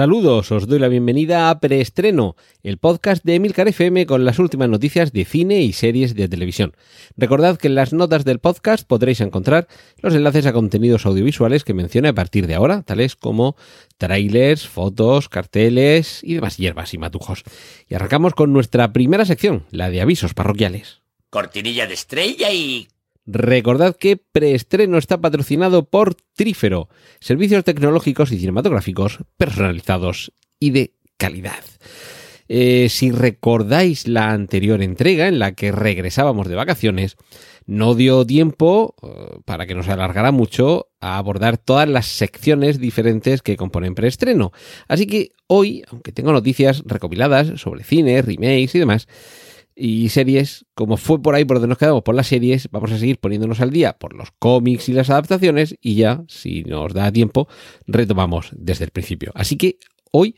Saludos, 0.00 0.50
os 0.50 0.66
doy 0.66 0.78
la 0.78 0.88
bienvenida 0.88 1.50
a 1.50 1.60
Preestreno, 1.60 2.34
el 2.62 2.78
podcast 2.78 3.22
de 3.22 3.34
Emilcar 3.34 3.68
FM 3.68 4.06
con 4.06 4.24
las 4.24 4.38
últimas 4.38 4.70
noticias 4.70 5.12
de 5.12 5.26
cine 5.26 5.60
y 5.60 5.74
series 5.74 6.14
de 6.14 6.26
televisión. 6.26 6.74
Recordad 7.18 7.58
que 7.58 7.66
en 7.68 7.74
las 7.74 7.92
notas 7.92 8.24
del 8.24 8.38
podcast 8.38 8.86
podréis 8.86 9.20
encontrar 9.20 9.68
los 9.98 10.14
enlaces 10.14 10.46
a 10.46 10.54
contenidos 10.54 11.04
audiovisuales 11.04 11.64
que 11.64 11.74
mencioné 11.74 12.08
a 12.08 12.14
partir 12.14 12.46
de 12.46 12.54
ahora, 12.54 12.80
tales 12.80 13.14
como 13.14 13.56
trailers, 13.98 14.66
fotos, 14.66 15.28
carteles 15.28 16.24
y 16.24 16.32
demás 16.32 16.56
hierbas 16.56 16.94
y 16.94 16.96
matujos. 16.96 17.42
Y 17.86 17.94
arrancamos 17.94 18.32
con 18.32 18.54
nuestra 18.54 18.94
primera 18.94 19.26
sección, 19.26 19.66
la 19.70 19.90
de 19.90 20.00
avisos 20.00 20.32
parroquiales. 20.32 21.02
Cortinilla 21.28 21.86
de 21.86 21.92
estrella 21.92 22.50
y... 22.50 22.88
Recordad 23.26 23.96
que 23.96 24.16
Preestreno 24.16 24.98
está 24.98 25.20
patrocinado 25.20 25.88
por 25.88 26.14
Trífero, 26.34 26.88
servicios 27.20 27.64
tecnológicos 27.64 28.32
y 28.32 28.38
cinematográficos 28.38 29.18
personalizados 29.36 30.32
y 30.58 30.70
de 30.70 30.94
calidad. 31.16 31.62
Eh, 32.52 32.88
si 32.88 33.12
recordáis 33.12 34.08
la 34.08 34.32
anterior 34.32 34.82
entrega 34.82 35.28
en 35.28 35.38
la 35.38 35.52
que 35.52 35.70
regresábamos 35.70 36.48
de 36.48 36.56
vacaciones, 36.56 37.16
no 37.64 37.94
dio 37.94 38.26
tiempo, 38.26 38.96
eh, 39.02 39.38
para 39.44 39.66
que 39.66 39.76
no 39.76 39.84
se 39.84 39.92
alargara 39.92 40.32
mucho, 40.32 40.88
a 40.98 41.16
abordar 41.16 41.58
todas 41.58 41.88
las 41.88 42.06
secciones 42.06 42.80
diferentes 42.80 43.42
que 43.42 43.56
componen 43.56 43.94
preestreno. 43.94 44.50
Así 44.88 45.06
que 45.06 45.30
hoy, 45.46 45.84
aunque 45.92 46.10
tengo 46.10 46.32
noticias 46.32 46.82
recopiladas 46.86 47.60
sobre 47.60 47.84
cine, 47.84 48.20
remakes 48.20 48.74
y 48.74 48.80
demás, 48.80 49.06
y 49.80 50.10
series, 50.10 50.66
como 50.74 50.98
fue 50.98 51.22
por 51.22 51.34
ahí 51.34 51.46
por 51.46 51.56
donde 51.56 51.68
nos 51.68 51.78
quedamos 51.78 52.02
por 52.02 52.14
las 52.14 52.26
series, 52.26 52.68
vamos 52.70 52.92
a 52.92 52.98
seguir 52.98 53.18
poniéndonos 53.18 53.60
al 53.60 53.70
día 53.70 53.94
por 53.94 54.14
los 54.14 54.28
cómics 54.38 54.90
y 54.90 54.92
las 54.92 55.08
adaptaciones 55.08 55.74
y 55.80 55.94
ya, 55.94 56.22
si 56.28 56.64
nos 56.64 56.92
da 56.92 57.10
tiempo, 57.10 57.48
retomamos 57.86 58.50
desde 58.52 58.84
el 58.84 58.90
principio. 58.90 59.32
Así 59.34 59.56
que 59.56 59.78
hoy 60.12 60.36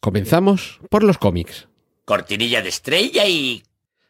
comenzamos 0.00 0.78
por 0.90 1.04
los 1.04 1.16
cómics. 1.16 1.68
Cortinilla 2.04 2.60
de 2.60 2.68
estrella 2.68 3.26
y... 3.26 3.62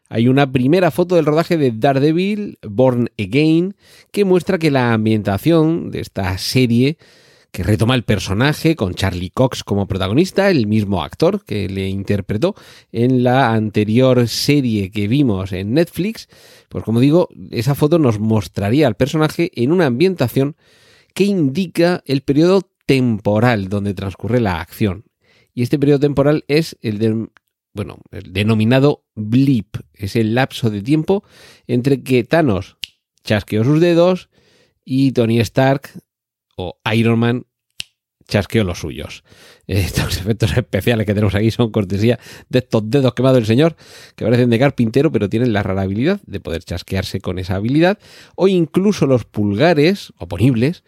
Hay 0.09 0.27
una 0.27 0.51
primera 0.51 0.91
foto 0.91 1.15
del 1.15 1.25
rodaje 1.25 1.57
de 1.57 1.71
Daredevil, 1.71 2.59
Born 2.61 3.09
Again, 3.17 3.75
que 4.11 4.25
muestra 4.25 4.59
que 4.59 4.69
la 4.69 4.93
ambientación 4.93 5.91
de 5.91 6.01
esta 6.01 6.37
serie 6.37 6.97
que 7.53 7.61
retoma 7.61 7.93
el 7.93 8.03
personaje 8.03 8.75
con 8.75 8.95
Charlie 8.95 9.29
Cox 9.29 9.63
como 9.63 9.87
protagonista, 9.87 10.49
el 10.49 10.65
mismo 10.65 11.03
actor 11.03 11.45
que 11.45 11.69
le 11.69 11.87
interpretó 11.87 12.55
en 12.91 13.23
la 13.23 13.53
anterior 13.53 14.27
serie 14.27 14.89
que 14.89 15.07
vimos 15.07 15.51
en 15.53 15.75
Netflix. 15.75 16.27
Pues 16.67 16.83
como 16.83 16.99
digo, 16.99 17.29
esa 17.51 17.75
foto 17.75 17.99
nos 17.99 18.19
mostraría 18.19 18.87
al 18.87 18.95
personaje 18.95 19.51
en 19.53 19.71
una 19.71 19.85
ambientación 19.85 20.55
que 21.13 21.25
indica 21.25 22.01
el 22.07 22.23
periodo 22.23 22.71
temporal 22.87 23.69
donde 23.69 23.93
transcurre 23.93 24.39
la 24.39 24.59
acción. 24.59 25.05
Y 25.53 25.61
este 25.61 25.77
periodo 25.77 25.99
temporal 25.99 26.45
es 26.47 26.75
el 26.81 26.97
de, 26.97 27.27
bueno, 27.75 27.99
denominado 28.09 29.05
blip, 29.13 29.77
es 29.93 30.15
el 30.15 30.33
lapso 30.33 30.71
de 30.71 30.81
tiempo 30.81 31.23
entre 31.67 32.01
que 32.01 32.23
Thanos 32.23 32.77
chasqueó 33.23 33.63
sus 33.63 33.79
dedos 33.79 34.29
y 34.83 35.11
Tony 35.11 35.39
Stark 35.39 35.91
o 36.55 36.79
Iron 36.93 37.19
Man 37.19 37.45
chasqueó 38.27 38.63
los 38.63 38.79
suyos. 38.79 39.23
Estos 39.67 40.17
efectos 40.17 40.55
especiales 40.55 41.05
que 41.05 41.13
tenemos 41.13 41.35
aquí 41.35 41.51
son 41.51 41.71
cortesía 41.71 42.19
de 42.49 42.59
estos 42.59 42.89
dedos 42.89 43.13
quemados 43.13 43.37
del 43.37 43.45
señor, 43.45 43.75
que 44.15 44.25
parecen 44.25 44.49
de 44.49 44.59
carpintero, 44.59 45.11
pero 45.11 45.29
tienen 45.29 45.53
la 45.53 45.63
rara 45.63 45.83
habilidad 45.83 46.21
de 46.25 46.39
poder 46.39 46.63
chasquearse 46.63 47.21
con 47.21 47.39
esa 47.39 47.55
habilidad, 47.55 47.99
o 48.35 48.47
incluso 48.47 49.05
los 49.07 49.25
pulgares 49.25 50.13
oponibles, 50.17 50.83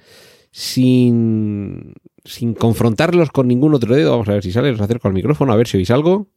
sin, 0.51 1.93
sin 2.23 2.53
confrontarlos 2.53 3.29
con 3.31 3.47
ningún 3.47 3.73
otro 3.73 3.95
dedo. 3.95 4.11
Vamos 4.11 4.29
a 4.29 4.33
ver 4.33 4.43
si 4.43 4.51
sale, 4.51 4.71
los 4.71 4.81
acerco 4.81 5.07
al 5.07 5.13
micrófono, 5.13 5.51
a 5.51 5.55
ver 5.55 5.67
si 5.67 5.77
oís 5.77 5.91
algo. 5.91 6.29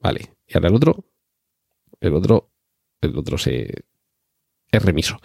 Vale, 0.00 0.32
y 0.46 0.54
ahora 0.54 0.68
el 0.68 0.74
otro, 0.74 1.04
el 2.00 2.14
otro, 2.14 2.50
el 3.02 3.16
otro 3.16 3.36
se... 3.36 3.84
es 4.72 4.82
remiso. 4.82 5.18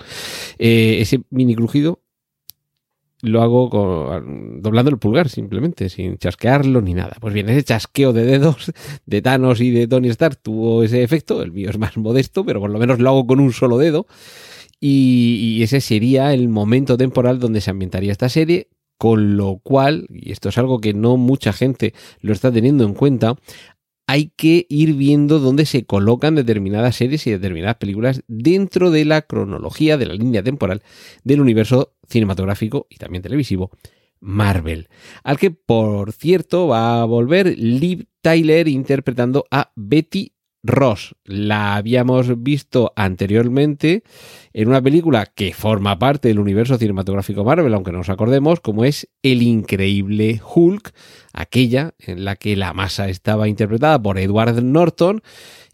Eh, 0.58 0.98
ese 1.00 1.22
mini 1.30 1.56
crujido 1.56 2.05
lo 3.26 3.42
hago 3.42 3.70
doblando 4.60 4.92
el 4.92 4.98
pulgar 4.98 5.30
simplemente, 5.30 5.90
sin 5.90 6.18
chasquearlo 6.18 6.82
ni 6.82 6.94
nada. 6.94 7.18
Pues 7.20 7.34
bien, 7.34 7.50
ese 7.50 7.64
chasqueo 7.64 8.14
de 8.14 8.26
dedos 8.26 8.72
de 9.06 9.22
Thanos 9.22 9.62
y 9.62 9.72
de 9.72 9.88
Tony 9.88 10.10
Stark 10.10 10.38
tuvo 10.42 10.84
ese 10.84 11.04
efecto, 11.04 11.42
el 11.42 11.52
mío 11.52 11.70
es 11.70 11.78
más 11.78 11.98
modesto, 11.98 12.46
pero 12.46 12.60
por 12.60 12.70
lo 12.70 12.80
menos 12.80 13.00
lo 13.00 13.10
hago 13.10 13.28
con 13.28 13.40
un 13.40 13.52
solo 13.54 13.78
dedo. 13.78 14.08
Y, 14.80 15.58
y 15.58 15.64
ese 15.64 15.82
sería 15.82 16.34
el 16.34 16.50
momento 16.50 16.98
temporal 16.98 17.40
donde 17.40 17.62
se 17.62 17.72
ambientaría 17.72 18.12
esta 18.12 18.30
serie, 18.30 18.70
con 18.98 19.38
lo 19.38 19.58
cual, 19.58 20.08
y 20.10 20.32
esto 20.32 20.50
es 20.50 20.58
algo 20.58 20.80
que 20.80 20.94
no 20.94 21.18
mucha 21.18 21.54
gente 21.54 21.94
lo 22.22 22.34
está 22.34 22.52
teniendo 22.52 22.84
en 22.86 22.94
cuenta, 22.94 23.36
hay 24.08 24.32
que 24.36 24.68
ir 24.70 24.94
viendo 24.94 25.40
dónde 25.40 25.66
se 25.66 25.86
colocan 25.86 26.36
determinadas 26.36 26.96
series 26.96 27.26
y 27.26 27.32
determinadas 27.32 27.78
películas 27.78 28.22
dentro 28.28 28.92
de 28.92 29.06
la 29.06 29.24
cronología 29.24 29.98
de 29.98 30.06
la 30.06 30.14
línea 30.14 30.44
temporal 30.44 30.84
del 31.24 31.42
universo 31.42 31.95
cinematográfico 32.08 32.88
y 32.90 32.98
también 32.98 33.24
televisivo 33.24 33.72
Marvel, 34.20 34.90
al 35.24 35.38
que 35.38 35.52
por 35.52 36.12
cierto 36.12 36.68
va 36.68 37.02
a 37.02 37.06
volver 37.06 37.58
Liv 37.58 38.08
Tyler 38.22 38.68
interpretando 38.68 39.46
a 39.52 39.72
Betty 39.76 40.34
Ross. 40.66 41.16
La 41.24 41.76
habíamos 41.76 42.42
visto 42.42 42.92
anteriormente 42.96 44.04
en 44.52 44.68
una 44.68 44.82
película 44.82 45.28
que 45.28 45.54
forma 45.54 46.00
parte 46.00 46.28
del 46.28 46.40
universo 46.40 46.78
cinematográfico 46.78 47.44
Marvel, 47.44 47.74
aunque 47.74 47.92
no 47.92 48.00
nos 48.00 48.10
acordemos, 48.10 48.60
como 48.60 48.84
es 48.84 49.08
El 49.22 49.44
Increíble 49.44 50.42
Hulk, 50.44 50.92
aquella 51.34 51.94
en 52.00 52.26
la 52.26 52.36
que 52.36 52.56
la 52.56 52.74
masa 52.74 53.10
estaba 53.10 53.48
interpretada 53.48 54.02
por 54.02 54.18
Edward 54.18 54.64
Norton 54.64 55.22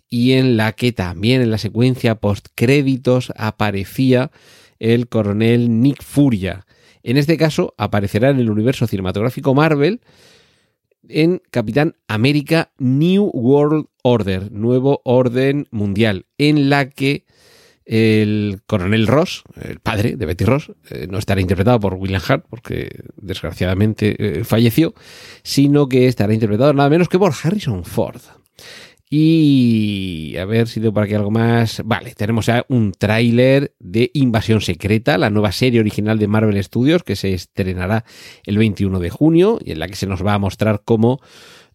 y 0.10 0.34
en 0.34 0.58
la 0.58 0.74
que 0.74 0.92
también 0.92 1.42
en 1.42 1.52
la 1.52 1.58
secuencia 1.58 2.16
post 2.16 2.48
créditos 2.54 3.32
aparecía 3.38 4.32
el 4.82 5.08
coronel 5.08 5.80
Nick 5.80 6.04
Furia. 6.04 6.66
En 7.04 7.18
este 7.18 7.38
caso 7.38 7.74
aparecerá 7.78 8.32
en 8.32 8.40
el 8.40 8.50
universo 8.50 8.88
cinematográfico 8.88 9.54
Marvel 9.54 10.02
en 11.08 11.42
Capitán 11.52 11.96
América 12.08 12.72
New 12.78 13.30
World 13.34 13.86
Order, 14.02 14.52
nuevo 14.52 15.02
orden 15.06 15.68
mundial, 15.72 16.26
en 16.38 16.70
la 16.70 16.90
que 16.90 17.26
el 17.86 18.62
coronel 18.66 19.08
Ross, 19.08 19.44
el 19.62 19.80
padre 19.80 20.16
de 20.16 20.26
Betty 20.26 20.46
Ross, 20.46 20.72
eh, 20.90 21.08
no 21.10 21.18
estará 21.18 21.42
interpretado 21.42 21.80
por 21.80 21.96
William 21.96 22.22
Hart, 22.28 22.46
porque 22.50 23.04
desgraciadamente 23.18 24.16
eh, 24.40 24.44
falleció, 24.44 24.94
sino 25.44 25.90
que 25.90 26.08
estará 26.08 26.34
interpretado 26.34 26.74
nada 26.74 26.90
menos 26.90 27.10
que 27.10 27.20
por 27.20 27.34
Harrison 27.44 27.84
Ford. 27.84 28.22
Y 29.14 30.38
a 30.38 30.46
ver 30.46 30.70
si 30.70 30.80
tengo 30.80 30.94
por 30.94 31.04
aquí 31.04 31.16
algo 31.16 31.32
más. 31.32 31.82
Vale, 31.84 32.14
tenemos 32.16 32.46
ya 32.46 32.66
un 32.70 32.94
tráiler 32.94 33.76
de 33.78 34.10
Invasión 34.14 34.62
Secreta, 34.62 35.18
la 35.18 35.30
nueva 35.30 35.52
serie 35.52 35.82
original 35.82 36.18
de 36.18 36.30
Marvel 36.30 36.64
Studios 36.64 37.04
que 37.04 37.18
se 37.18 37.34
estrenará 37.34 38.06
el 38.46 38.58
21 38.58 39.00
de 39.00 39.10
junio 39.10 39.60
y 39.66 39.74
en 39.74 39.80
la 39.80 39.90
que 39.90 39.98
se 39.98 40.08
nos 40.08 40.26
va 40.26 40.36
a 40.36 40.40
mostrar 40.40 40.84
cómo 40.86 41.20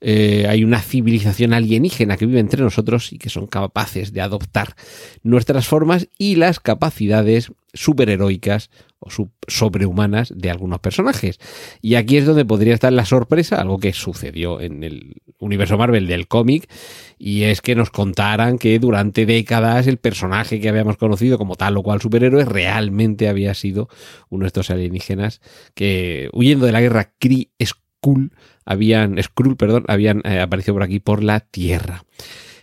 eh, 0.09 0.47
hay 0.49 0.63
una 0.63 0.81
civilización 0.83 1.53
alienígena 1.53 2.17
que 2.17 2.27
vive 2.27 2.39
entre 2.39 2.63
nosotros 2.63 3.13
y 3.13 3.19
que 3.19 3.29
son 3.29 3.49
capaces 3.49 4.13
de 4.13 4.21
adoptar 4.21 4.77
nuestras 5.25 5.67
formas 5.67 6.09
y 6.17 6.37
las 6.37 6.61
capacidades 6.61 7.51
superheroicas 7.75 8.71
o 9.01 9.09
sobrehumanas 9.49 10.33
de 10.33 10.49
algunos 10.49 10.79
personajes. 10.79 11.41
Y 11.83 11.97
aquí 11.97 12.19
es 12.19 12.25
donde 12.25 12.45
podría 12.45 12.73
estar 12.73 12.93
la 12.93 13.05
sorpresa, 13.05 13.61
algo 13.61 13.81
que 13.81 13.93
sucedió 13.93 14.61
en 14.61 14.85
el 14.85 15.17
universo 15.41 15.77
Marvel 15.77 16.07
del 16.07 16.29
cómic, 16.29 16.71
y 17.19 17.43
es 17.43 17.61
que 17.61 17.75
nos 17.75 17.91
contaran 17.91 18.59
que 18.59 18.79
durante 18.79 19.27
décadas 19.27 19.89
el 19.89 19.97
personaje 19.97 20.61
que 20.61 20.69
habíamos 20.69 20.99
conocido 20.99 21.37
como 21.37 21.57
tal 21.57 21.77
o 21.79 21.83
cual 21.83 22.01
superhéroe 22.01 22.45
realmente 22.45 23.29
había 23.29 23.55
sido 23.55 23.89
uno 24.29 24.45
de 24.45 24.49
estos 24.49 24.71
alienígenas 24.71 25.41
que, 25.75 26.31
huyendo 26.33 26.65
de 26.65 26.73
la 26.73 26.81
guerra 26.81 27.13
Kree 27.19 27.51
Skrull, 27.61 28.31
habían, 28.67 29.23
Skrull, 29.23 29.57
perdón, 29.57 29.85
habían 29.89 30.21
eh, 30.25 30.41
aparecido 30.41 30.75
por 30.75 30.83
aquí 30.83 31.01
por 31.01 31.23
la 31.23 31.41
Tierra. 31.41 32.05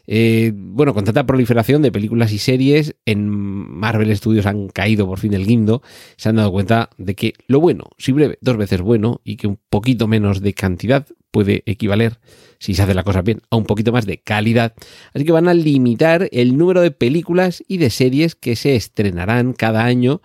Eh, 0.05 0.51
bueno, 0.53 0.93
con 0.93 1.05
tanta 1.05 1.25
proliferación 1.25 1.81
de 1.81 1.91
películas 1.91 2.33
y 2.33 2.37
series, 2.37 2.95
en 3.05 3.29
Marvel 3.29 4.15
Studios 4.15 4.45
han 4.45 4.67
caído 4.67 5.07
por 5.07 5.19
fin 5.19 5.33
el 5.33 5.47
guindo, 5.47 5.81
se 6.17 6.29
han 6.29 6.35
dado 6.35 6.51
cuenta 6.51 6.89
de 6.97 7.15
que 7.15 7.33
lo 7.47 7.61
bueno, 7.61 7.85
si 7.97 8.11
breve, 8.11 8.37
dos 8.41 8.57
veces 8.57 8.81
bueno, 8.81 9.21
y 9.23 9.37
que 9.37 9.47
un 9.47 9.59
poquito 9.69 10.07
menos 10.07 10.41
de 10.41 10.53
cantidad 10.53 11.07
puede 11.31 11.63
equivaler, 11.65 12.19
si 12.59 12.75
se 12.75 12.83
hace 12.83 12.93
la 12.93 13.03
cosa 13.03 13.21
bien, 13.21 13.41
a 13.49 13.55
un 13.55 13.65
poquito 13.65 13.91
más 13.91 14.05
de 14.05 14.19
calidad. 14.19 14.73
Así 15.13 15.25
que 15.25 15.31
van 15.31 15.47
a 15.47 15.53
limitar 15.53 16.27
el 16.31 16.57
número 16.57 16.81
de 16.81 16.91
películas 16.91 17.63
y 17.67 17.77
de 17.77 17.89
series 17.89 18.35
que 18.35 18.55
se 18.55 18.75
estrenarán 18.75 19.53
cada 19.53 19.85
año 19.85 20.21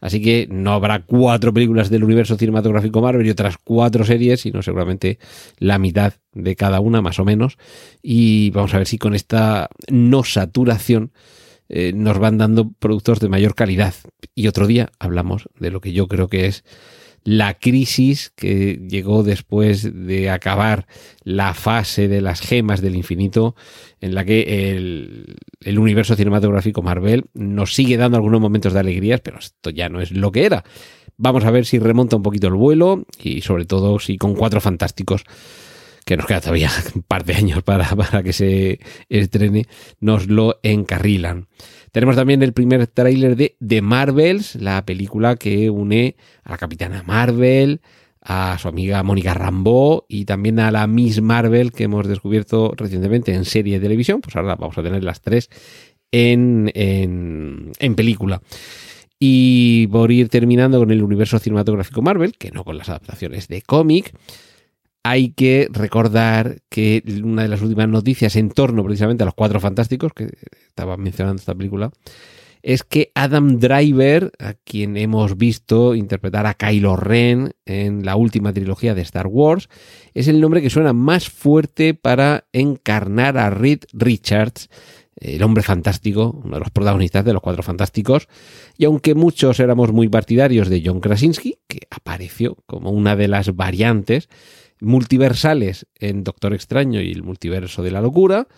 Así 0.00 0.22
que 0.22 0.48
no 0.50 0.72
habrá 0.72 1.02
cuatro 1.02 1.52
películas 1.52 1.90
del 1.90 2.04
universo 2.04 2.36
cinematográfico 2.36 3.02
Marvel 3.02 3.26
y 3.26 3.30
otras 3.30 3.56
cuatro 3.62 4.04
series, 4.04 4.40
sino 4.40 4.62
seguramente 4.62 5.18
la 5.58 5.78
mitad 5.78 6.14
de 6.32 6.56
cada 6.56 6.80
una, 6.80 7.02
más 7.02 7.18
o 7.18 7.24
menos. 7.24 7.58
Y 8.02 8.50
vamos 8.50 8.72
a 8.74 8.78
ver 8.78 8.86
si 8.86 8.98
con 8.98 9.14
esta 9.14 9.68
no 9.88 10.24
saturación 10.24 11.12
eh, 11.68 11.92
nos 11.94 12.18
van 12.18 12.38
dando 12.38 12.72
productos 12.72 13.20
de 13.20 13.28
mayor 13.28 13.54
calidad. 13.54 13.94
Y 14.34 14.48
otro 14.48 14.66
día 14.66 14.90
hablamos 14.98 15.48
de 15.58 15.70
lo 15.70 15.80
que 15.80 15.92
yo 15.92 16.08
creo 16.08 16.28
que 16.28 16.46
es 16.46 16.64
la 17.24 17.54
crisis 17.54 18.32
que 18.34 18.80
llegó 18.88 19.22
después 19.22 19.90
de 20.06 20.30
acabar 20.30 20.86
la 21.22 21.54
fase 21.54 22.08
de 22.08 22.20
las 22.20 22.40
gemas 22.40 22.80
del 22.80 22.96
infinito, 22.96 23.54
en 24.00 24.14
la 24.14 24.24
que 24.24 24.72
el, 24.72 25.78
universo 25.78 26.16
cinematográfico 26.16 26.82
Marvel 26.82 27.26
nos 27.34 27.74
sigue 27.74 27.96
dando 27.96 28.16
algunos 28.16 28.40
momentos 28.40 28.72
de 28.72 28.80
alegrías, 28.80 29.20
pero 29.20 29.38
esto 29.38 29.70
ya 29.70 29.88
no 29.88 30.00
es 30.00 30.12
lo 30.12 30.32
que 30.32 30.44
era. 30.44 30.64
Vamos 31.16 31.44
a 31.44 31.50
ver 31.50 31.66
si 31.66 31.78
remonta 31.78 32.16
un 32.16 32.22
poquito 32.22 32.46
el 32.46 32.54
vuelo 32.54 33.04
y 33.22 33.42
sobre 33.42 33.66
todo 33.66 33.98
si 33.98 34.16
con 34.16 34.34
cuatro 34.34 34.60
fantásticos 34.60 35.24
que 36.10 36.16
nos 36.16 36.26
queda 36.26 36.40
todavía 36.40 36.72
un 36.96 37.02
par 37.02 37.24
de 37.24 37.34
años 37.34 37.62
para, 37.62 37.88
para 37.96 38.24
que 38.24 38.32
se 38.32 38.80
estrene, 39.08 39.66
nos 40.00 40.26
lo 40.26 40.58
encarrilan. 40.64 41.46
Tenemos 41.92 42.16
también 42.16 42.42
el 42.42 42.52
primer 42.52 42.88
tráiler 42.88 43.36
de 43.36 43.56
The 43.64 43.80
Marvels, 43.80 44.56
la 44.56 44.84
película 44.84 45.36
que 45.36 45.70
une 45.70 46.16
a 46.42 46.50
la 46.50 46.58
Capitana 46.58 47.04
Marvel, 47.06 47.80
a 48.22 48.58
su 48.58 48.66
amiga 48.66 49.04
Mónica 49.04 49.34
Rambeau 49.34 50.04
y 50.08 50.24
también 50.24 50.58
a 50.58 50.72
la 50.72 50.88
Miss 50.88 51.22
Marvel 51.22 51.70
que 51.70 51.84
hemos 51.84 52.08
descubierto 52.08 52.72
recientemente 52.76 53.32
en 53.32 53.44
serie 53.44 53.74
de 53.74 53.84
televisión. 53.84 54.20
Pues 54.20 54.34
ahora 54.34 54.56
vamos 54.56 54.76
a 54.78 54.82
tener 54.82 55.04
las 55.04 55.20
tres 55.20 55.48
en, 56.10 56.72
en, 56.74 57.70
en 57.78 57.94
película. 57.94 58.42
Y 59.20 59.86
por 59.86 60.10
ir 60.10 60.28
terminando 60.28 60.80
con 60.80 60.90
el 60.90 61.04
universo 61.04 61.38
cinematográfico 61.38 62.02
Marvel, 62.02 62.36
que 62.36 62.50
no 62.50 62.64
con 62.64 62.76
las 62.76 62.88
adaptaciones 62.88 63.46
de 63.46 63.62
cómic, 63.62 64.12
hay 65.02 65.32
que 65.32 65.68
recordar 65.70 66.58
que 66.68 67.02
una 67.22 67.42
de 67.42 67.48
las 67.48 67.62
últimas 67.62 67.88
noticias 67.88 68.36
en 68.36 68.50
torno 68.50 68.84
precisamente 68.84 69.22
a 69.22 69.26
los 69.26 69.34
cuatro 69.34 69.60
fantásticos, 69.60 70.12
que 70.12 70.30
estaba 70.68 70.96
mencionando 70.96 71.40
esta 71.40 71.54
película, 71.54 71.90
es 72.62 72.82
que 72.82 73.10
Adam 73.14 73.58
Driver, 73.58 74.32
a 74.38 74.52
quien 74.52 74.96
hemos 74.98 75.38
visto 75.38 75.94
interpretar 75.94 76.46
a 76.46 76.54
Kylo 76.54 76.96
Ren 76.96 77.52
en 77.64 78.04
la 78.04 78.16
última 78.16 78.52
trilogía 78.52 78.94
de 78.94 79.02
Star 79.02 79.26
Wars, 79.26 79.68
es 80.12 80.28
el 80.28 80.40
nombre 80.40 80.60
que 80.60 80.68
suena 80.68 80.92
más 80.92 81.30
fuerte 81.30 81.94
para 81.94 82.44
encarnar 82.52 83.38
a 83.38 83.48
Reed 83.48 83.84
Richards, 83.92 84.68
el 85.16 85.42
hombre 85.42 85.62
fantástico, 85.62 86.40
uno 86.44 86.56
de 86.56 86.60
los 86.60 86.70
protagonistas 86.70 87.24
de 87.24 87.32
los 87.32 87.42
Cuatro 87.42 87.62
Fantásticos, 87.62 88.28
y 88.76 88.84
aunque 88.84 89.14
muchos 89.14 89.60
éramos 89.60 89.92
muy 89.92 90.08
partidarios 90.08 90.68
de 90.68 90.82
John 90.84 91.00
Krasinski, 91.00 91.58
que 91.66 91.80
apareció 91.90 92.56
como 92.66 92.90
una 92.90 93.16
de 93.16 93.28
las 93.28 93.54
variantes, 93.54 94.28
multiversales 94.80 95.86
en 95.98 96.24
Doctor 96.24 96.54
Extraño 96.54 97.00
y 97.00 97.12
el 97.12 97.22
multiverso 97.22 97.82
de 97.82 97.90
la 97.90 98.00
locura. 98.00 98.48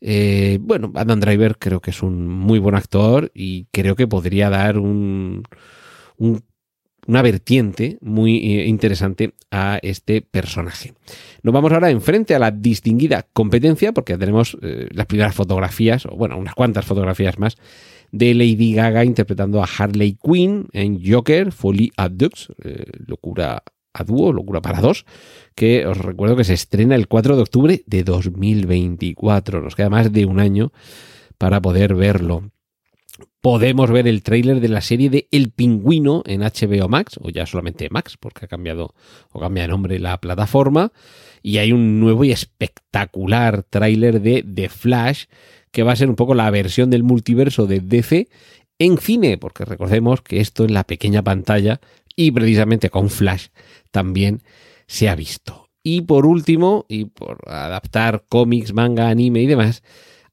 Eh, 0.00 0.58
bueno, 0.60 0.92
Adam 0.94 1.20
Driver 1.20 1.58
creo 1.58 1.80
que 1.80 1.90
es 1.90 2.02
un 2.02 2.26
muy 2.26 2.58
buen 2.58 2.74
actor 2.74 3.30
y 3.34 3.66
creo 3.70 3.96
que 3.96 4.06
podría 4.06 4.48
dar 4.48 4.78
un, 4.78 5.42
una 7.06 7.22
vertiente 7.22 7.98
muy 8.00 8.36
eh, 8.38 8.66
interesante 8.66 9.34
a 9.50 9.78
este 9.82 10.22
personaje. 10.22 10.94
Nos 11.42 11.52
vamos 11.52 11.72
ahora 11.72 11.90
enfrente 11.90 12.34
a 12.34 12.38
la 12.38 12.50
distinguida 12.50 13.26
competencia 13.32 13.92
porque 13.92 14.16
tenemos 14.16 14.56
eh, 14.62 14.88
las 14.92 15.06
primeras 15.06 15.34
fotografías, 15.34 16.06
o 16.06 16.16
bueno, 16.16 16.38
unas 16.38 16.54
cuantas 16.54 16.86
fotografías 16.86 17.38
más, 17.38 17.56
de 18.10 18.34
Lady 18.34 18.74
Gaga 18.74 19.04
interpretando 19.04 19.62
a 19.62 19.68
Harley 19.78 20.16
Quinn 20.20 20.66
en 20.72 21.00
Joker, 21.04 21.52
Folly 21.52 21.92
at 21.96 22.12
locura 23.06 23.62
a 23.92 24.04
dúo, 24.04 24.32
Locura 24.32 24.60
para 24.60 24.80
dos, 24.80 25.04
que 25.54 25.86
os 25.86 25.98
recuerdo 25.98 26.36
que 26.36 26.44
se 26.44 26.54
estrena 26.54 26.94
el 26.94 27.08
4 27.08 27.36
de 27.36 27.42
octubre 27.42 27.82
de 27.86 28.04
2024. 28.04 29.60
Nos 29.60 29.74
queda 29.74 29.90
más 29.90 30.12
de 30.12 30.26
un 30.26 30.40
año 30.40 30.72
para 31.38 31.60
poder 31.60 31.94
verlo. 31.94 32.50
Podemos 33.40 33.90
ver 33.90 34.06
el 34.06 34.22
tráiler 34.22 34.60
de 34.60 34.68
la 34.68 34.82
serie 34.82 35.08
de 35.08 35.26
El 35.32 35.50
Pingüino 35.50 36.22
en 36.26 36.42
HBO 36.42 36.88
Max, 36.88 37.18
o 37.22 37.30
ya 37.30 37.46
solamente 37.46 37.88
Max, 37.90 38.16
porque 38.18 38.44
ha 38.44 38.48
cambiado 38.48 38.94
o 39.32 39.40
cambia 39.40 39.62
de 39.62 39.68
nombre 39.68 39.98
la 39.98 40.18
plataforma. 40.18 40.92
Y 41.42 41.56
hay 41.56 41.72
un 41.72 42.00
nuevo 42.00 42.24
y 42.24 42.32
espectacular 42.32 43.62
tráiler 43.62 44.20
de 44.20 44.42
The 44.42 44.68
Flash, 44.68 45.24
que 45.70 45.82
va 45.82 45.92
a 45.92 45.96
ser 45.96 46.10
un 46.10 46.16
poco 46.16 46.34
la 46.34 46.50
versión 46.50 46.90
del 46.90 47.02
multiverso 47.02 47.66
de 47.66 47.80
DC 47.80 48.28
en 48.78 48.98
cine, 48.98 49.38
porque 49.38 49.64
recordemos 49.64 50.22
que 50.22 50.40
esto 50.40 50.64
en 50.64 50.74
la 50.74 50.84
pequeña 50.84 51.22
pantalla 51.22 51.80
y 52.20 52.32
precisamente 52.32 52.90
con 52.90 53.08
Flash 53.08 53.46
también 53.90 54.42
se 54.86 55.08
ha 55.08 55.14
visto. 55.14 55.70
Y 55.82 56.02
por 56.02 56.26
último, 56.26 56.84
y 56.86 57.06
por 57.06 57.38
adaptar 57.46 58.24
cómics, 58.28 58.74
manga, 58.74 59.08
anime 59.08 59.40
y 59.40 59.46
demás, 59.46 59.82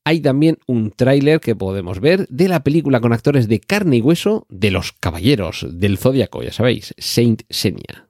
hay 0.04 0.20
también 0.20 0.58
un 0.68 0.92
tráiler 0.92 1.40
que 1.40 1.56
podemos 1.56 2.02
ver 2.02 2.28
de 2.28 2.50
la 2.50 2.62
película 2.62 3.00
con 3.00 3.14
actores 3.14 3.48
de 3.48 3.62
carne 3.62 3.98
y 3.98 4.02
hueso 4.02 4.46
de 4.50 4.72
los 4.72 4.92
Caballeros 4.92 5.66
del 5.70 5.98
Zodíaco, 5.98 6.44
ya 6.44 6.52
sabéis, 6.52 6.94
Saint 6.98 7.44
Senia. 7.50 8.10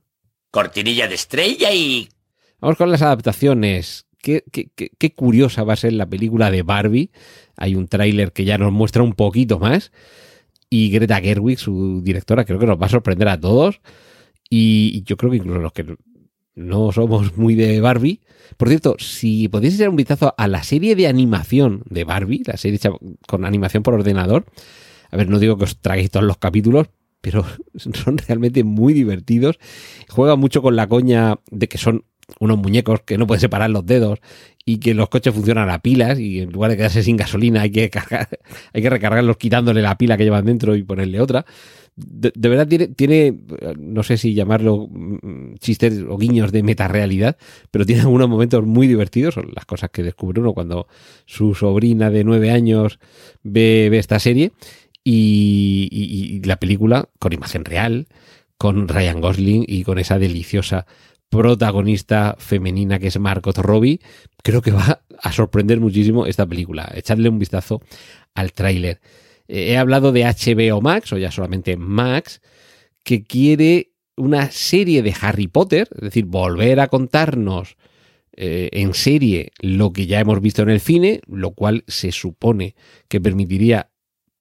Cortinilla 0.49 1.07
de 1.07 1.13
estrella 1.13 1.71
y... 1.71 2.09
Vamos 2.59 2.77
con 2.77 2.89
las 2.89 3.03
adaptaciones. 3.03 4.07
Qué, 4.17 4.43
qué, 4.51 5.13
curiosa 5.13 5.63
va 5.63 5.73
a 5.73 5.77
ser 5.77 5.93
la 5.93 6.07
película 6.07 6.49
de 6.49 6.63
Barbie. 6.63 7.11
Hay 7.55 7.75
un 7.75 7.87
tráiler 7.87 8.31
que 8.31 8.43
ya 8.43 8.57
nos 8.57 8.71
muestra 8.71 9.03
un 9.03 9.13
poquito 9.13 9.59
más. 9.59 9.91
Y 10.69 10.89
Greta 10.89 11.21
Gerwig, 11.21 11.59
su 11.59 12.01
directora, 12.03 12.45
creo 12.45 12.59
que 12.59 12.65
nos 12.65 12.79
va 12.79 12.87
a 12.87 12.89
sorprender 12.89 13.27
a 13.29 13.39
todos. 13.39 13.79
Y 14.49 15.03
yo 15.03 15.17
creo 15.17 15.31
que 15.31 15.37
incluso 15.37 15.59
los 15.59 15.73
que 15.73 15.97
no 16.57 16.91
somos 16.91 17.37
muy 17.37 17.55
de 17.55 17.79
Barbie. 17.79 18.21
Por 18.57 18.67
cierto, 18.67 18.95
si 18.99 19.47
podéis 19.47 19.75
echar 19.75 19.89
un 19.89 19.95
vistazo 19.95 20.33
a 20.37 20.47
la 20.47 20.63
serie 20.63 20.95
de 20.95 21.07
animación 21.07 21.83
de 21.89 22.03
Barbie, 22.03 22.43
la 22.45 22.57
serie 22.57 22.77
hecha 22.77 22.91
con 23.27 23.45
animación 23.45 23.83
por 23.83 23.93
ordenador, 23.93 24.45
a 25.09 25.17
ver, 25.17 25.29
no 25.29 25.39
digo 25.39 25.57
que 25.57 25.65
os 25.65 25.79
traguéis 25.79 26.11
todos 26.11 26.25
los 26.25 26.37
capítulos, 26.37 26.87
pero 27.21 27.45
son 27.75 28.17
realmente 28.17 28.63
muy 28.63 28.93
divertidos. 28.93 29.59
Juega 30.09 30.35
mucho 30.35 30.61
con 30.61 30.75
la 30.75 30.87
coña 30.87 31.39
de 31.51 31.67
que 31.69 31.77
son 31.77 32.05
unos 32.39 32.57
muñecos 32.57 33.01
que 33.01 33.17
no 33.17 33.25
pueden 33.25 33.41
separar 33.41 33.69
los 33.69 33.85
dedos 33.85 34.19
y 34.69 34.79
que 34.79 34.93
los 34.93 35.07
coches 35.07 35.33
funcionan 35.33 35.69
a 35.69 35.79
pilas 35.79 36.19
y 36.19 36.41
en 36.41 36.51
lugar 36.51 36.69
de 36.69 36.75
quedarse 36.75 37.01
sin 37.01 37.15
gasolina 37.15 37.61
hay 37.61 37.71
que 37.71 37.89
cargar, 37.89 38.27
hay 38.73 38.81
que 38.81 38.89
recargarlos 38.89 39.37
quitándole 39.37 39.81
la 39.81 39.97
pila 39.97 40.17
que 40.17 40.25
llevan 40.25 40.45
dentro 40.45 40.75
y 40.75 40.83
ponerle 40.83 41.21
otra. 41.21 41.45
De, 41.95 42.31
verdad 42.35 42.67
tiene, 42.67 42.89
tiene, 42.89 43.39
no 43.79 44.03
sé 44.03 44.17
si 44.17 44.33
llamarlo 44.33 44.89
mm, 44.91 45.55
chistes 45.59 46.03
o 46.07 46.17
guiños 46.17 46.51
de 46.51 46.63
metarealidad, 46.63 47.37
pero 47.71 47.85
tiene 47.85 48.01
algunos 48.01 48.27
momentos 48.27 48.65
muy 48.65 48.87
divertidos, 48.87 49.35
son 49.35 49.51
las 49.55 49.63
cosas 49.63 49.89
que 49.89 50.03
descubre 50.03 50.41
uno 50.41 50.53
cuando 50.53 50.89
su 51.25 51.55
sobrina 51.55 52.11
de 52.11 52.25
nueve 52.25 52.51
años 52.51 52.99
ve, 53.43 53.89
esta 53.97 54.19
serie 54.19 54.51
y, 55.01 55.87
y 55.89 56.41
la 56.45 56.57
película 56.57 57.07
con 57.19 57.31
imagen 57.31 57.63
real, 57.63 58.07
con 58.57 58.89
Ryan 58.89 59.21
Gosling 59.21 59.63
y 59.65 59.83
con 59.83 59.97
esa 59.97 60.19
deliciosa 60.19 60.85
protagonista 61.29 62.35
femenina 62.39 62.99
que 62.99 63.07
es 63.07 63.19
Margot 63.19 63.57
Robbie, 63.57 63.99
creo 64.43 64.61
que 64.61 64.71
va 64.71 65.01
a 65.21 65.31
sorprender 65.31 65.79
muchísimo 65.79 66.25
esta 66.25 66.45
película. 66.45 66.91
Echadle 66.95 67.29
un 67.29 67.39
vistazo 67.39 67.81
al 68.33 68.53
tráiler. 68.53 69.01
Eh, 69.47 69.71
he 69.71 69.77
hablado 69.77 70.11
de 70.11 70.23
HBO 70.23 70.81
Max, 70.81 71.13
o 71.13 71.17
ya 71.17 71.31
solamente 71.31 71.77
Max, 71.77 72.41
que 73.03 73.23
quiere 73.23 73.91
una 74.15 74.51
serie 74.51 75.03
de 75.03 75.15
Harry 75.21 75.47
Potter, 75.47 75.87
es 75.95 76.01
decir, 76.01 76.25
volver 76.25 76.79
a 76.79 76.87
contarnos 76.87 77.77
eh, 78.35 78.69
en 78.73 78.93
serie 78.93 79.51
lo 79.59 79.93
que 79.93 80.05
ya 80.07 80.19
hemos 80.19 80.41
visto 80.41 80.61
en 80.61 80.69
el 80.69 80.79
cine, 80.79 81.21
lo 81.27 81.51
cual 81.51 81.83
se 81.87 82.11
supone 82.11 82.75
que 83.07 83.21
permitiría 83.21 83.89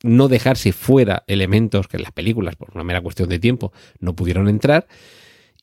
no 0.03 0.29
dejarse 0.29 0.73
fuera 0.73 1.25
elementos 1.27 1.89
que 1.89 1.97
en 1.97 2.03
las 2.03 2.13
películas, 2.13 2.57
por 2.57 2.71
una 2.75 2.85
mera 2.85 3.01
cuestión 3.01 3.29
de 3.29 3.39
tiempo, 3.39 3.73
no 3.99 4.15
pudieron 4.15 4.49
entrar. 4.49 4.87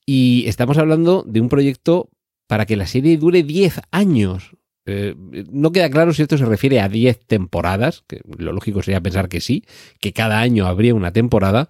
Y 0.06 0.46
estamos 0.48 0.78
hablando 0.78 1.24
de 1.28 1.42
un 1.42 1.50
proyecto 1.50 2.10
para 2.48 2.66
que 2.66 2.76
la 2.76 2.88
serie 2.88 3.18
dure 3.18 3.44
10 3.44 3.82
años. 3.92 4.56
Eh, 4.86 5.16
no 5.52 5.72
queda 5.72 5.90
claro 5.90 6.14
si 6.14 6.22
esto 6.22 6.38
se 6.38 6.46
refiere 6.46 6.82
a 6.82 6.90
10 6.90 7.26
temporadas, 7.26 8.04
que 8.08 8.22
lo 8.38 8.52
lógico 8.52 8.84
sería 8.84 9.02
pensar 9.02 9.30
que 9.30 9.40
sí, 9.40 9.64
que 10.02 10.12
cada 10.12 10.40
año 10.40 10.68
habría 10.68 10.94
una 10.94 11.14
temporada. 11.14 11.70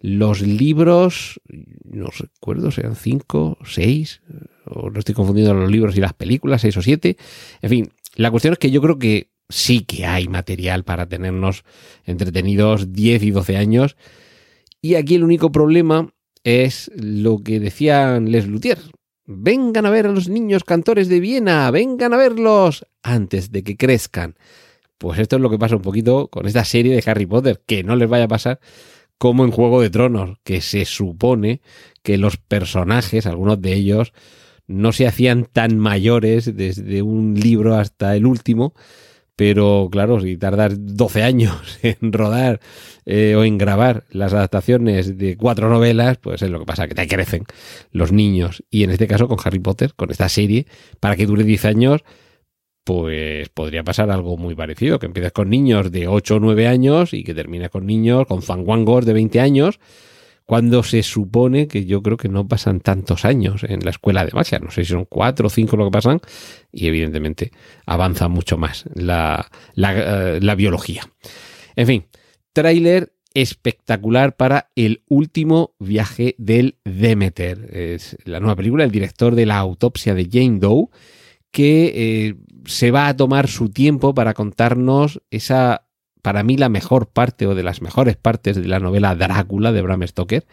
Los 0.00 0.40
libros, 0.40 1.40
no 1.84 2.08
recuerdo, 2.08 2.72
sean 2.72 2.96
5, 2.96 3.58
6, 3.64 4.22
o 4.66 4.90
no 4.90 4.98
estoy 4.98 5.14
confundiendo 5.14 5.54
los 5.54 5.70
libros 5.70 5.96
y 5.96 6.00
las 6.00 6.12
películas, 6.14 6.62
6 6.62 6.76
o 6.78 6.82
7. 6.82 7.16
En 7.62 7.70
fin, 7.70 7.92
La 8.16 8.30
cuestión 8.30 8.52
es 8.52 8.58
que 8.58 8.70
yo 8.70 8.82
creo 8.82 8.98
que 8.98 9.30
sí 9.48 9.84
que 9.84 10.04
hay 10.06 10.26
material 10.26 10.84
para 10.84 11.08
tenernos 11.08 11.64
entretenidos 12.04 12.92
10 12.92 13.22
y 13.22 13.30
12 13.30 13.56
años. 13.56 13.96
Y 14.80 14.96
aquí 14.96 15.14
el 15.14 15.24
único 15.24 15.52
problema 15.52 16.12
es 16.44 16.90
lo 16.94 17.38
que 17.38 17.60
decían 17.60 18.30
Les 18.30 18.46
Luthier. 18.46 18.78
Vengan 19.24 19.86
a 19.86 19.90
ver 19.90 20.06
a 20.06 20.12
los 20.12 20.28
niños 20.28 20.64
cantores 20.64 21.08
de 21.08 21.20
Viena, 21.20 21.70
vengan 21.70 22.12
a 22.12 22.16
verlos 22.16 22.86
antes 23.02 23.52
de 23.52 23.62
que 23.62 23.76
crezcan. 23.76 24.36
Pues 24.98 25.18
esto 25.18 25.36
es 25.36 25.42
lo 25.42 25.50
que 25.50 25.58
pasa 25.58 25.76
un 25.76 25.82
poquito 25.82 26.28
con 26.28 26.46
esta 26.46 26.64
serie 26.64 26.94
de 26.94 27.10
Harry 27.10 27.26
Potter, 27.26 27.62
que 27.66 27.82
no 27.82 27.96
les 27.96 28.08
vaya 28.08 28.24
a 28.24 28.28
pasar 28.28 28.60
como 29.18 29.44
en 29.44 29.52
Juego 29.52 29.80
de 29.80 29.90
Tronos, 29.90 30.38
que 30.42 30.60
se 30.60 30.84
supone 30.84 31.60
que 32.02 32.18
los 32.18 32.36
personajes, 32.36 33.26
algunos 33.26 33.62
de 33.62 33.72
ellos, 33.72 34.12
no 34.66 34.90
se 34.90 35.06
hacían 35.06 35.44
tan 35.44 35.78
mayores 35.78 36.56
desde 36.56 37.02
un 37.02 37.38
libro 37.38 37.76
hasta 37.76 38.16
el 38.16 38.26
último, 38.26 38.74
pero 39.36 39.88
claro, 39.90 40.20
si 40.20 40.36
tardas 40.36 40.74
12 40.78 41.22
años 41.22 41.78
en 41.82 42.12
rodar 42.12 42.60
eh, 43.06 43.34
o 43.36 43.44
en 43.44 43.58
grabar 43.58 44.04
las 44.10 44.32
adaptaciones 44.32 45.18
de 45.18 45.36
cuatro 45.36 45.68
novelas, 45.68 46.18
pues 46.18 46.42
es 46.42 46.50
lo 46.50 46.60
que 46.60 46.66
pasa, 46.66 46.86
que 46.86 46.94
te 46.94 47.08
crecen 47.08 47.44
los 47.90 48.12
niños. 48.12 48.62
Y 48.70 48.84
en 48.84 48.90
este 48.90 49.06
caso 49.06 49.28
con 49.28 49.38
Harry 49.44 49.58
Potter, 49.58 49.94
con 49.94 50.10
esta 50.10 50.28
serie, 50.28 50.66
para 51.00 51.16
que 51.16 51.26
dure 51.26 51.44
10 51.44 51.64
años, 51.64 52.04
pues 52.84 53.48
podría 53.48 53.84
pasar 53.84 54.10
algo 54.10 54.36
muy 54.36 54.54
parecido, 54.54 54.98
que 54.98 55.06
empieces 55.06 55.32
con 55.32 55.50
niños 55.50 55.92
de 55.92 56.08
8 56.08 56.36
o 56.36 56.40
9 56.40 56.66
años 56.66 57.14
y 57.14 57.24
que 57.24 57.34
termines 57.34 57.70
con 57.70 57.86
niños, 57.86 58.26
con 58.26 58.42
fanguangos 58.42 59.06
de 59.06 59.12
20 59.12 59.40
años, 59.40 59.78
cuando 60.52 60.82
se 60.82 61.02
supone 61.02 61.66
que 61.66 61.86
yo 61.86 62.02
creo 62.02 62.18
que 62.18 62.28
no 62.28 62.46
pasan 62.46 62.80
tantos 62.80 63.24
años 63.24 63.64
en 63.66 63.82
la 63.86 63.90
escuela 63.90 64.22
de 64.22 64.32
magia, 64.32 64.58
no 64.58 64.70
sé 64.70 64.84
si 64.84 64.90
son 64.90 65.06
cuatro 65.06 65.46
o 65.46 65.48
cinco 65.48 65.78
lo 65.78 65.86
que 65.86 65.92
pasan, 65.92 66.20
y 66.70 66.88
evidentemente 66.88 67.52
avanza 67.86 68.28
mucho 68.28 68.58
más 68.58 68.84
la, 68.92 69.50
la, 69.74 70.36
eh, 70.36 70.54
biología. 70.54 71.10
En 71.74 71.86
fin, 71.86 72.04
tráiler 72.52 73.14
espectacular 73.32 74.36
para 74.36 74.68
el 74.76 75.04
último 75.08 75.74
viaje 75.78 76.34
del 76.36 76.76
Demeter. 76.84 77.74
Es 77.74 78.18
la 78.26 78.38
nueva 78.38 78.56
película, 78.56 78.84
el 78.84 78.90
director 78.90 79.34
de 79.34 79.46
la 79.46 79.56
autopsia 79.56 80.14
de 80.14 80.28
Jane 80.30 80.58
Doe, 80.58 80.88
que 81.50 81.92
eh, 81.94 82.34
se 82.66 82.90
va 82.90 83.08
a 83.08 83.16
tomar 83.16 83.48
su 83.48 83.70
tiempo 83.70 84.14
para 84.14 84.34
contarnos 84.34 85.22
esa 85.30 85.86
para 86.22 86.44
mí 86.44 86.56
la 86.56 86.68
mejor 86.68 87.08
parte 87.08 87.46
o 87.46 87.54
de 87.54 87.64
las 87.64 87.82
mejores 87.82 88.16
partes 88.16 88.56
de 88.56 88.68
la 88.68 88.78
novela 88.78 89.14
Drácula 89.14 89.72
de 89.72 89.82
Bram 89.82 90.06
Stoker, 90.06 90.44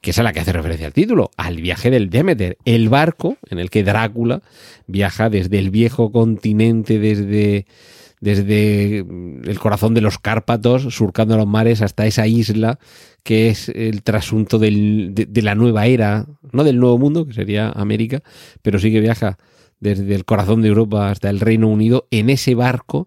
que 0.00 0.10
es 0.10 0.18
a 0.18 0.22
la 0.22 0.32
que 0.32 0.40
hace 0.40 0.52
referencia 0.52 0.86
al 0.86 0.92
título, 0.92 1.30
al 1.36 1.56
viaje 1.56 1.90
del 1.90 2.10
Demeter, 2.10 2.58
el 2.64 2.88
barco 2.88 3.36
en 3.48 3.58
el 3.58 3.70
que 3.70 3.84
Drácula 3.84 4.42
viaja 4.86 5.30
desde 5.30 5.58
el 5.58 5.70
viejo 5.70 6.10
continente, 6.10 6.98
desde, 6.98 7.66
desde 8.20 8.98
el 8.98 9.58
corazón 9.58 9.94
de 9.94 10.00
los 10.00 10.18
Cárpatos, 10.18 10.94
surcando 10.94 11.36
los 11.36 11.46
mares 11.46 11.82
hasta 11.82 12.06
esa 12.06 12.26
isla 12.26 12.78
que 13.22 13.48
es 13.48 13.70
el 13.70 14.02
trasunto 14.02 14.58
de 14.58 15.42
la 15.42 15.54
nueva 15.54 15.86
era, 15.86 16.26
no 16.52 16.62
del 16.64 16.78
nuevo 16.78 16.98
mundo, 16.98 17.26
que 17.26 17.32
sería 17.32 17.70
América, 17.70 18.22
pero 18.60 18.78
sí 18.78 18.92
que 18.92 19.00
viaja 19.00 19.38
desde 19.84 20.14
el 20.14 20.24
corazón 20.24 20.62
de 20.62 20.68
Europa 20.68 21.10
hasta 21.10 21.28
el 21.28 21.40
Reino 21.40 21.68
Unido 21.68 22.08
en 22.10 22.30
ese 22.30 22.54
barco 22.54 23.06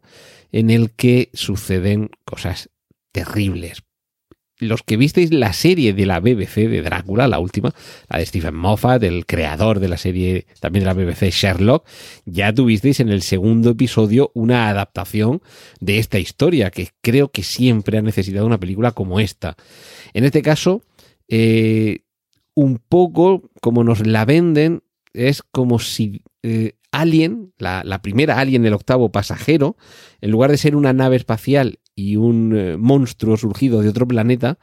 en 0.51 0.69
el 0.69 0.91
que 0.91 1.31
suceden 1.33 2.11
cosas 2.23 2.69
terribles. 3.11 3.81
Los 4.59 4.83
que 4.83 4.95
visteis 4.95 5.33
la 5.33 5.53
serie 5.53 5.93
de 5.93 6.05
la 6.05 6.19
BBC 6.19 6.67
de 6.67 6.83
Drácula, 6.83 7.27
la 7.27 7.39
última, 7.39 7.73
la 8.09 8.19
de 8.19 8.25
Stephen 8.27 8.55
Moffat, 8.55 9.03
el 9.03 9.25
creador 9.25 9.79
de 9.79 9.87
la 9.87 9.97
serie 9.97 10.45
también 10.59 10.83
de 10.83 10.85
la 10.85 10.93
BBC 10.93 11.31
Sherlock, 11.31 11.87
ya 12.25 12.53
tuvisteis 12.53 12.99
en 12.99 13.09
el 13.09 13.23
segundo 13.23 13.71
episodio 13.71 14.31
una 14.35 14.69
adaptación 14.69 15.41
de 15.79 15.97
esta 15.97 16.19
historia, 16.19 16.69
que 16.69 16.89
creo 17.01 17.29
que 17.29 17.43
siempre 17.43 17.97
ha 17.97 18.01
necesitado 18.03 18.45
una 18.45 18.59
película 18.59 18.91
como 18.91 19.19
esta. 19.19 19.55
En 20.13 20.23
este 20.23 20.43
caso, 20.43 20.83
eh, 21.27 21.99
un 22.53 22.77
poco 22.77 23.49
como 23.61 23.83
nos 23.83 24.05
la 24.05 24.25
venden, 24.25 24.83
es 25.13 25.41
como 25.41 25.79
si 25.79 26.21
eh, 26.43 26.73
Alien, 26.91 27.53
la, 27.57 28.01
primera 28.01 28.39
Alien, 28.39 28.65
el 28.65 28.73
octavo 28.73 29.11
pasajero, 29.11 29.77
en 30.21 30.31
lugar 30.31 30.51
de 30.51 30.57
ser 30.57 30.75
una 30.75 30.93
nave 30.93 31.15
espacial 31.15 31.79
y 31.95 32.15
un 32.15 32.55
eh, 32.55 32.77
monstruo 32.77 33.37
surgido 33.37 33.81
de 33.81 33.89
otro 33.89 34.07
planeta, 34.07 34.57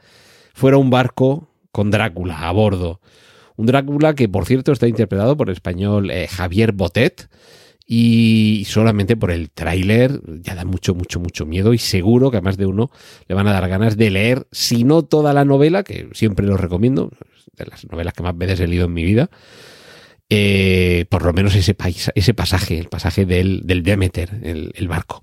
fuera 0.54 0.78
un 0.78 0.90
barco 0.90 1.50
con 1.70 1.90
Drácula 1.90 2.48
a 2.48 2.52
bordo. 2.52 3.00
Un 3.56 3.66
Drácula 3.66 4.14
que, 4.14 4.28
por 4.28 4.46
cierto, 4.46 4.72
está 4.72 4.88
interpretado 4.88 5.36
por 5.36 5.48
el 5.48 5.54
español 5.54 6.10
eh, 6.10 6.26
Javier 6.28 6.72
Botet. 6.72 7.28
Y 7.86 8.64
solamente 8.66 9.14
por 9.14 9.30
el 9.30 9.50
tráiler 9.50 10.18
ya 10.40 10.54
da 10.54 10.64
mucho, 10.64 10.94
mucho, 10.94 11.20
mucho 11.20 11.44
miedo 11.44 11.74
y 11.74 11.78
seguro 11.78 12.30
que 12.30 12.38
a 12.38 12.40
más 12.40 12.56
de 12.56 12.64
uno 12.64 12.90
le 13.28 13.34
van 13.34 13.46
a 13.46 13.52
dar 13.52 13.68
ganas 13.68 13.98
de 13.98 14.10
leer, 14.10 14.46
si 14.52 14.84
no 14.84 15.02
toda 15.02 15.34
la 15.34 15.44
novela, 15.44 15.82
que 15.82 16.08
siempre 16.14 16.46
lo 16.46 16.56
recomiendo, 16.56 17.10
de 17.56 17.66
las 17.66 17.84
novelas 17.90 18.14
que 18.14 18.22
más 18.22 18.38
veces 18.38 18.60
he 18.60 18.68
leído 18.68 18.86
en 18.86 18.94
mi 18.94 19.04
vida, 19.04 19.28
eh, 20.30 21.04
por 21.10 21.24
lo 21.24 21.32
menos 21.32 21.54
ese, 21.54 21.76
ese 22.14 22.34
pasaje, 22.34 22.78
el 22.78 22.88
pasaje 22.88 23.26
del, 23.26 23.62
del 23.64 23.82
Demeter, 23.82 24.40
el, 24.42 24.88
barco. 24.88 25.20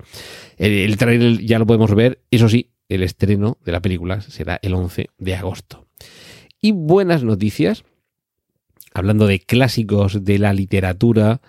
El, 0.57 0.95
trailer 0.97 1.43
ya 1.43 1.59
lo 1.59 1.65
podemos 1.65 1.93
ver, 1.95 2.21
eso 2.29 2.47
sí, 2.49 2.71
el 2.87 3.03
estreno 3.03 3.57
de 3.65 3.71
la 3.71 3.81
película 3.81 4.21
será 4.21 4.59
el 4.61 4.73
11 4.73 5.09
de 5.17 5.35
agosto. 5.35 5.87
Y 6.61 6.73
buenas 6.73 7.23
noticias, 7.23 7.83
hablando 8.93 9.25
de 9.25 9.39
clásicos 9.39 10.23
de 10.23 10.37
la 10.37 10.53
literatura 10.53 11.41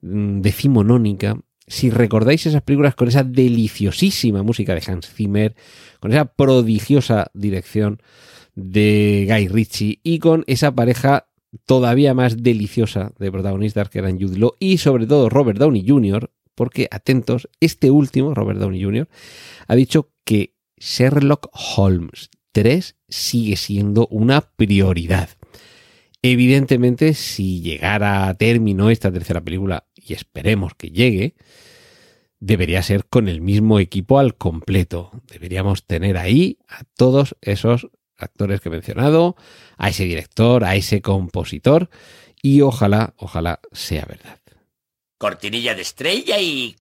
mm, 0.00 0.40
decimonónica, 0.40 1.38
si 1.66 1.90
recordáis 1.90 2.46
esas 2.46 2.62
películas 2.62 2.94
con 2.94 3.08
esa 3.08 3.22
deliciosísima 3.22 4.42
música 4.42 4.74
de 4.74 4.82
Hans 4.86 5.12
Zimmer, 5.12 5.54
con 6.00 6.12
esa 6.12 6.24
prodigiosa 6.24 7.30
dirección 7.34 8.00
de 8.54 9.26
Guy 9.28 9.48
Ritchie 9.48 10.00
y 10.02 10.18
con 10.18 10.44
esa 10.46 10.74
pareja 10.74 11.27
todavía 11.64 12.14
más 12.14 12.42
deliciosa 12.42 13.12
de 13.18 13.32
protagonistas 13.32 13.88
que 13.88 13.98
eran 13.98 14.20
Jude 14.20 14.50
y 14.58 14.78
sobre 14.78 15.06
todo 15.06 15.28
Robert 15.28 15.58
Downey 15.58 15.84
Jr., 15.86 16.30
porque 16.54 16.88
atentos, 16.90 17.48
este 17.60 17.90
último, 17.90 18.34
Robert 18.34 18.58
Downey 18.58 18.82
Jr., 18.82 19.08
ha 19.68 19.74
dicho 19.76 20.10
que 20.24 20.54
Sherlock 20.76 21.48
Holmes 21.52 22.30
3 22.52 22.96
sigue 23.08 23.56
siendo 23.56 24.08
una 24.08 24.40
prioridad. 24.40 25.30
Evidentemente, 26.20 27.14
si 27.14 27.60
llegara 27.60 28.26
a 28.26 28.34
término 28.34 28.90
esta 28.90 29.12
tercera 29.12 29.40
película, 29.40 29.86
y 29.94 30.14
esperemos 30.14 30.74
que 30.74 30.90
llegue, 30.90 31.36
debería 32.40 32.82
ser 32.82 33.04
con 33.04 33.28
el 33.28 33.40
mismo 33.40 33.78
equipo 33.78 34.18
al 34.18 34.36
completo. 34.36 35.12
Deberíamos 35.30 35.86
tener 35.86 36.16
ahí 36.16 36.58
a 36.68 36.82
todos 36.96 37.36
esos 37.40 37.88
actores 38.18 38.60
que 38.60 38.68
he 38.68 38.72
mencionado, 38.72 39.36
a 39.76 39.88
ese 39.88 40.04
director, 40.04 40.64
a 40.64 40.76
ese 40.76 41.00
compositor 41.00 41.88
y 42.42 42.60
ojalá, 42.60 43.14
ojalá 43.16 43.60
sea 43.72 44.04
verdad. 44.04 44.40
Cortinilla 45.18 45.74
de 45.74 45.82
estrella 45.82 46.38
y... 46.40 46.76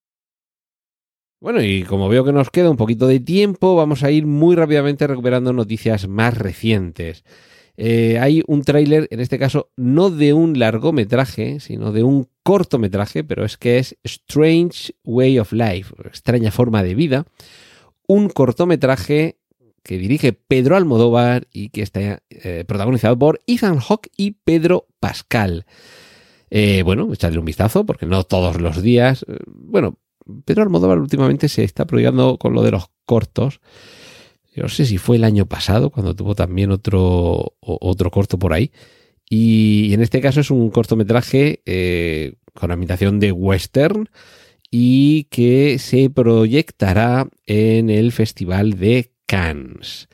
Bueno, 1.39 1.61
y 1.61 1.83
como 1.83 2.09
veo 2.09 2.25
que 2.25 2.33
nos 2.33 2.49
queda 2.49 2.69
un 2.69 2.77
poquito 2.77 3.07
de 3.07 3.19
tiempo, 3.19 3.75
vamos 3.75 4.03
a 4.03 4.09
ir 4.09 4.25
muy 4.25 4.55
rápidamente 4.55 5.05
recuperando 5.05 5.53
noticias 5.53 6.07
más 6.07 6.35
recientes. 6.35 7.23
Eh, 7.77 8.17
hay 8.19 8.43
un 8.47 8.63
tráiler, 8.63 9.07
en 9.11 9.19
este 9.19 9.37
caso, 9.37 9.69
no 9.77 10.09
de 10.09 10.33
un 10.33 10.57
largometraje, 10.57 11.59
sino 11.59 11.91
de 11.91 12.01
un 12.01 12.27
cortometraje, 12.41 13.23
pero 13.23 13.45
es 13.45 13.57
que 13.57 13.77
es 13.77 13.95
Strange 14.03 14.95
Way 15.03 15.37
of 15.37 15.53
Life, 15.53 15.93
extraña 16.05 16.49
forma 16.49 16.81
de 16.81 16.95
vida. 16.95 17.27
Un 18.07 18.29
cortometraje 18.29 19.37
que 19.87 19.97
dirige 19.97 20.33
Pedro 20.33 20.75
Almodóvar 20.75 21.47
y 21.51 21.69
que 21.69 21.81
está 21.81 22.21
eh, 22.29 22.65
protagonizado 22.67 23.17
por 23.17 23.41
Ethan 23.47 23.79
Hawke 23.79 24.11
y 24.17 24.31
Pedro 24.31 24.85
Pascal. 24.99 25.65
Eh, 26.49 26.83
bueno, 26.83 27.11
echadle 27.11 27.39
un 27.39 27.45
vistazo 27.45 27.85
porque 27.85 28.05
no 28.05 28.23
todos 28.23 28.61
los 28.61 28.81
días. 28.81 29.25
Eh, 29.27 29.37
bueno, 29.47 29.97
Pedro 30.45 30.63
Almodóvar 30.63 30.99
últimamente 30.99 31.47
se 31.47 31.63
está 31.63 31.87
proyectando 31.87 32.37
con 32.37 32.53
lo 32.53 32.63
de 32.63 32.71
los 32.71 32.89
cortos. 33.05 33.61
Yo 34.53 34.63
no 34.63 34.69
sé 34.69 34.85
si 34.85 34.97
fue 34.97 35.15
el 35.15 35.23
año 35.23 35.45
pasado 35.45 35.89
cuando 35.89 36.15
tuvo 36.15 36.35
también 36.35 36.71
otro, 36.71 37.55
otro 37.61 38.11
corto 38.11 38.37
por 38.37 38.53
ahí. 38.53 38.71
Y 39.29 39.93
en 39.93 40.01
este 40.01 40.19
caso 40.19 40.41
es 40.41 40.51
un 40.51 40.69
cortometraje 40.69 41.61
con 42.53 42.71
ambientación 42.71 43.19
de 43.19 43.31
western 43.31 44.09
y 44.71 45.25
que 45.25 45.79
se 45.79 46.09
proyectará 46.09 47.29
en 47.45 47.89
el 47.89 48.11
Festival 48.11 48.73
de 48.79 49.11
Cannes. 49.27 50.07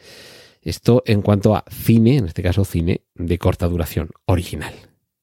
Esto 0.61 1.03
en 1.05 1.21
cuanto 1.21 1.55
a 1.55 1.63
cine, 1.69 2.17
en 2.17 2.25
este 2.25 2.43
caso 2.43 2.65
cine 2.65 3.01
de 3.15 3.37
corta 3.37 3.67
duración 3.67 4.09
original. 4.25 4.73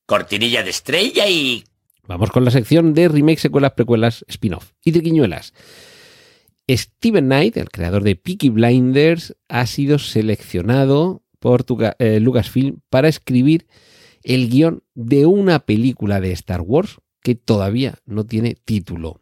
Cortinilla 0.07 0.63
de 0.63 0.71
estrella 0.71 1.29
y... 1.29 1.65
Vamos 2.07 2.31
con 2.31 2.45
la 2.45 2.51
sección 2.51 2.95
de 2.95 3.09
remakes, 3.09 3.43
secuelas, 3.43 3.73
precuelas, 3.73 4.25
spin-off 4.29 4.73
y 4.85 4.91
de 4.91 5.01
guiñuelas. 5.01 5.53
Steven 6.69 7.27
Knight, 7.27 7.57
el 7.57 7.71
creador 7.71 8.03
de 8.03 8.17
Peaky 8.17 8.49
Blinders, 8.49 9.37
ha 9.49 9.67
sido 9.67 9.99
seleccionado 9.99 11.23
por 11.39 11.65
eh, 11.99 12.21
Lucasfilm 12.21 12.81
para 12.91 13.09
escribir 13.09 13.67
el 14.23 14.49
guion 14.49 14.83
de 14.95 15.27
una 15.27 15.61
película 15.61 16.21
de 16.21 16.33
Star 16.33 16.61
Wars 16.61 16.99
que 17.23 17.35
todavía 17.35 17.99
no 18.07 18.25
tiene 18.25 18.55
título. 18.55 19.20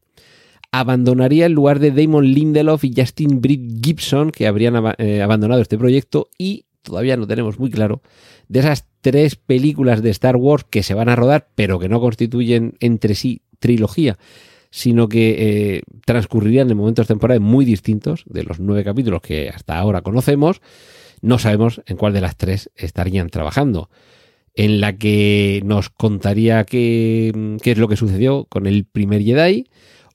Abandonaría 0.70 1.46
el 1.46 1.52
lugar 1.52 1.78
de 1.78 1.90
Damon 1.90 2.26
Lindelof 2.26 2.84
y 2.84 2.92
Justin 2.96 3.40
Britt 3.40 3.84
Gibson, 3.84 4.30
que 4.30 4.46
habrían 4.46 4.74
eh, 4.98 5.22
abandonado 5.22 5.60
este 5.60 5.78
proyecto, 5.78 6.28
y 6.36 6.66
todavía 6.82 7.16
no 7.16 7.26
tenemos 7.26 7.58
muy 7.58 7.70
claro 7.70 8.02
de 8.48 8.60
esas 8.60 8.86
tres 9.00 9.36
películas 9.36 10.02
de 10.02 10.10
Star 10.10 10.36
Wars 10.36 10.64
que 10.68 10.82
se 10.82 10.94
van 10.94 11.08
a 11.08 11.16
rodar, 11.16 11.48
pero 11.54 11.78
que 11.78 11.88
no 11.88 12.00
constituyen 12.00 12.74
entre 12.80 13.14
sí 13.14 13.42
trilogía, 13.58 14.18
sino 14.70 15.08
que 15.08 15.36
eh, 15.76 15.82
transcurrirían 16.04 16.70
en 16.70 16.76
momentos 16.76 17.06
temporales 17.06 17.42
muy 17.42 17.64
distintos 17.64 18.24
de 18.26 18.44
los 18.44 18.60
nueve 18.60 18.84
capítulos 18.84 19.22
que 19.22 19.48
hasta 19.48 19.78
ahora 19.78 20.02
conocemos. 20.02 20.60
No 21.20 21.38
sabemos 21.38 21.82
en 21.86 21.96
cuál 21.96 22.12
de 22.12 22.20
las 22.20 22.36
tres 22.36 22.70
estarían 22.76 23.28
trabajando. 23.28 23.90
En 24.54 24.80
la 24.80 24.96
que 24.96 25.62
nos 25.64 25.88
contaría 25.88 26.64
qué, 26.64 27.56
qué 27.62 27.72
es 27.72 27.78
lo 27.78 27.88
que 27.88 27.96
sucedió 27.96 28.44
con 28.46 28.66
el 28.66 28.84
primer 28.84 29.22
Jedi, 29.22 29.66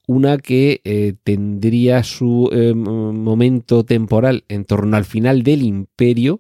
una 0.08 0.38
que 0.38 0.82
eh, 0.84 1.14
tendría 1.24 2.04
su 2.04 2.50
eh, 2.52 2.74
momento 2.74 3.86
temporal 3.86 4.44
en 4.50 4.66
torno 4.66 4.98
al 4.98 5.06
final 5.06 5.44
del 5.44 5.64
imperio, 5.64 6.40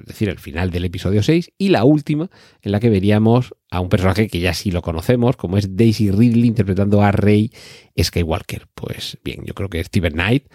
es 0.00 0.06
decir, 0.06 0.28
el 0.28 0.38
final 0.38 0.70
del 0.70 0.84
episodio 0.84 1.22
6, 1.22 1.52
y 1.58 1.68
la 1.68 1.84
última, 1.84 2.30
en 2.62 2.72
la 2.72 2.80
que 2.80 2.90
veríamos 2.90 3.54
a 3.70 3.80
un 3.80 3.88
personaje 3.88 4.28
que 4.28 4.40
ya 4.40 4.54
sí 4.54 4.70
lo 4.70 4.82
conocemos, 4.82 5.36
como 5.36 5.58
es 5.58 5.76
Daisy 5.76 6.10
Ridley 6.10 6.48
interpretando 6.48 7.02
a 7.02 7.12
Rey 7.12 7.52
Skywalker. 8.00 8.66
Pues 8.74 9.18
bien, 9.22 9.44
yo 9.44 9.54
creo 9.54 9.68
que 9.68 9.84
Steven 9.84 10.14
Knight, 10.14 10.46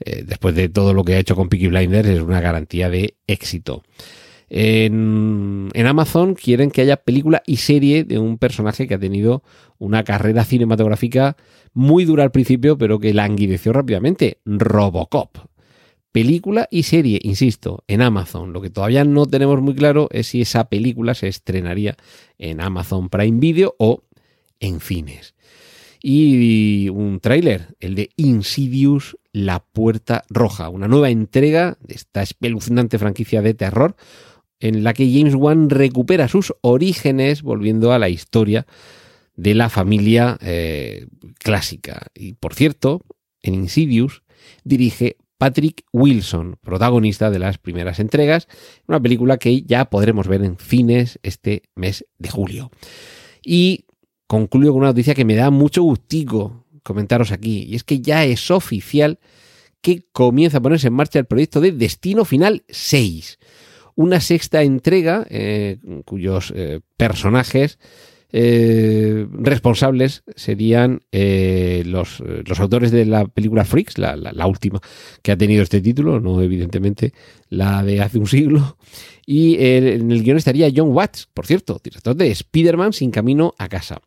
eh, 0.00 0.24
después 0.26 0.54
de 0.54 0.68
todo 0.68 0.94
lo 0.94 1.04
que 1.04 1.14
ha 1.14 1.18
hecho 1.18 1.36
con 1.36 1.48
Peaky 1.48 1.68
Blinders, 1.68 2.08
es 2.08 2.20
una 2.20 2.40
garantía 2.40 2.90
de 2.90 3.16
éxito. 3.26 3.82
En, 4.48 5.70
Amazon 5.86 6.34
quieren 6.34 6.70
que 6.70 6.82
haya 6.82 6.96
película 6.96 7.42
y 7.46 7.56
serie 7.56 8.04
de 8.04 8.18
un 8.18 8.38
personaje 8.38 8.86
que 8.86 8.94
ha 8.94 8.98
tenido 8.98 9.42
una 9.78 10.04
carrera 10.04 10.44
cinematográfica 10.44 11.36
muy 11.72 12.04
dura 12.04 12.22
al 12.22 12.32
principio, 12.32 12.78
pero 12.78 12.98
que 12.98 13.14
languideció 13.14 13.72
rápidamente. 13.72 14.38
Robocop 14.44 15.38
película 16.16 16.66
y 16.70 16.84
serie, 16.84 17.20
insisto, 17.24 17.84
en 17.88 18.00
Amazon. 18.00 18.54
Lo 18.54 18.62
que 18.62 18.70
todavía 18.70 19.04
no 19.04 19.26
tenemos 19.26 19.60
muy 19.60 19.74
claro 19.74 20.08
es 20.10 20.28
si 20.28 20.40
esa 20.40 20.70
película 20.70 21.12
se 21.12 21.28
estrenaría 21.28 21.94
en 22.38 22.62
Amazon 22.62 23.10
Prime 23.10 23.38
Video 23.38 23.74
o 23.78 24.02
en 24.58 24.80
cines. 24.80 25.34
Y 26.02 26.88
un 26.88 27.20
tráiler, 27.20 27.76
el 27.80 27.96
de 27.96 28.08
Insidious, 28.16 29.18
La 29.32 29.60
Puerta 29.60 30.24
Roja, 30.30 30.70
una 30.70 30.88
nueva 30.88 31.10
entrega 31.10 31.76
de 31.82 31.96
esta 31.96 32.22
espeluznante 32.22 32.98
franquicia 32.98 33.42
de 33.42 33.52
terror 33.52 33.94
en 34.60 34.84
la 34.84 34.94
que 34.94 35.10
James 35.10 35.34
Wan 35.34 35.70
recupera 35.70 36.28
sus 36.28 36.54
orígenes 36.60 37.42
volviendo 37.42 37.92
a 37.92 37.98
la 37.98 38.08
historia 38.08 38.66
de 39.34 39.54
la 39.54 39.68
familia 39.68 40.38
eh, 40.40 41.06
clásica. 41.38 42.06
Y 42.14 42.34
por 42.34 42.54
cierto, 42.54 43.02
en 43.42 43.54
Insidious 43.54 44.22
dirige 44.64 45.16
Patrick 45.38 45.84
Wilson, 45.92 46.56
protagonista 46.62 47.30
de 47.30 47.38
las 47.38 47.58
primeras 47.58 48.00
entregas, 48.00 48.48
una 48.88 49.00
película 49.00 49.36
que 49.36 49.62
ya 49.62 49.84
podremos 49.90 50.28
ver 50.28 50.42
en 50.42 50.56
cines 50.56 51.18
este 51.22 51.64
mes 51.74 52.06
de 52.18 52.30
julio. 52.30 52.70
Y 53.44 53.84
concluyo 54.26 54.72
con 54.72 54.78
una 54.78 54.88
noticia 54.88 55.14
que 55.14 55.24
me 55.26 55.34
da 55.34 55.50
mucho 55.50 55.82
gustico 55.82 56.64
comentaros 56.82 57.32
aquí, 57.32 57.64
y 57.64 57.74
es 57.74 57.84
que 57.84 58.00
ya 58.00 58.24
es 58.24 58.50
oficial 58.50 59.18
que 59.82 60.06
comienza 60.12 60.58
a 60.58 60.62
ponerse 60.62 60.86
en 60.86 60.94
marcha 60.94 61.18
el 61.18 61.26
proyecto 61.26 61.60
de 61.60 61.72
Destino 61.72 62.24
Final 62.24 62.64
6, 62.68 63.38
una 63.96 64.20
sexta 64.20 64.62
entrega 64.62 65.26
eh, 65.28 65.78
cuyos 66.04 66.52
eh, 66.54 66.80
personajes 66.96 67.78
eh, 68.30 69.26
responsables 69.32 70.22
serían 70.36 71.00
los, 71.10 72.20
los, 72.20 72.60
autores 72.60 72.90
de 72.90 73.06
la 73.06 73.26
película 73.26 73.64
Freaks, 73.64 73.98
la, 73.98 74.16
la, 74.16 74.46
última 74.46 74.80
que 75.22 75.32
ha 75.32 75.36
tenido 75.36 75.62
este 75.62 75.80
título, 75.80 76.20
no 76.20 76.42
evidentemente 76.42 77.14
la 77.48 77.82
de 77.82 78.02
hace 78.02 78.18
un 78.18 78.26
siglo. 78.26 78.76
Y 79.24 79.56
en 79.58 80.10
el 80.10 80.22
guion 80.22 80.36
estaría 80.36 80.70
John 80.74 80.92
Watts, 80.92 81.28
por 81.32 81.46
cierto, 81.46 81.80
director 81.82 82.14
de 82.14 82.30
Spider-Man 82.30 82.92
sin 82.92 83.10
camino 83.10 83.54
a 83.58 83.68
casa. 83.68 84.00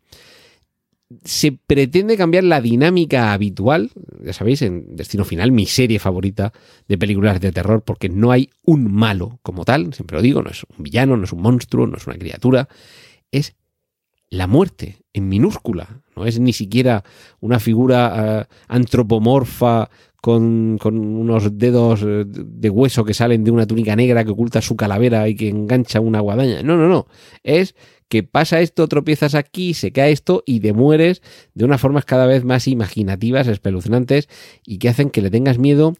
Se 1.24 1.51
pretende 1.51 2.18
cambiar 2.18 2.44
la 2.44 2.62
dinámica 2.62 3.34
habitual, 3.34 3.89
ya 4.24 4.34
sabéis, 4.34 4.62
en 4.62 4.96
Destino 4.96 5.25
Final, 5.25 5.51
mi 5.51 5.66
serie 5.66 5.98
favorita 5.98 6.54
de 6.88 6.98
películas 6.98 7.42
de 7.42 7.51
terror, 7.51 7.82
porque 7.84 8.10
no 8.10 8.32
hay 8.32 8.50
un 8.63 8.92
malo 8.94 9.39
como 9.42 9.66
tal, 9.66 9.94
siempre 9.94 10.18
lo 10.18 10.22
digo, 10.22 10.44
no 10.44 10.51
es 10.51 10.63
un 10.78 10.84
villano, 10.84 11.18
no 11.18 11.24
es 11.24 11.34
un 11.34 11.42
monstruo, 11.42 11.88
no 11.88 11.98
es 11.98 12.05
una 12.05 12.18
criatura, 12.18 12.70
es 13.31 13.55
la 14.29 14.48
muerte 14.48 14.98
en 15.14 15.27
minúscula. 15.27 16.01
No 16.16 16.25
es 16.25 16.40
ni 16.40 16.53
siquiera 16.53 17.03
una 17.40 17.60
figura 17.60 18.42
eh, 18.42 18.55
antropomorfa 18.68 19.90
con, 20.22 20.77
unos 20.83 21.57
dedos 21.57 22.01
eh, 22.03 22.25
de 22.27 22.70
hueso 22.70 23.05
que 23.05 23.14
salen 23.14 23.44
de 23.44 23.51
una 23.51 23.66
túnica 23.66 23.96
negra 23.96 24.24
que 24.24 24.31
oculta 24.31 24.62
su 24.62 24.75
calavera 24.75 25.27
y 25.27 25.36
que 25.36 25.50
engancha 25.50 26.00
una 26.00 26.20
guadaña. 26.20 26.62
No, 26.62 26.77
no, 26.77 26.88
no. 26.88 27.07
Es 27.44 27.75
que 28.09 28.24
pasa 28.24 28.59
esto, 28.59 28.87
tropiezas 28.87 29.35
aquí, 29.35 29.74
se 29.74 29.91
cae 29.91 30.11
esto 30.11 30.43
y 30.45 30.59
te 30.59 30.74
mueres 30.74 31.22
de 31.53 31.63
unas 31.63 31.79
formas 31.79 32.05
cada 32.05 32.25
vez 32.25 32.43
más 32.43 32.67
imaginativas, 32.67 33.48
espeluznantes 33.48 34.27
y 34.65 34.79
que 34.79 34.89
hacen 34.89 35.11
que 35.11 35.22
le 35.22 35.29
tengas 35.29 35.59
miedo 35.59 35.95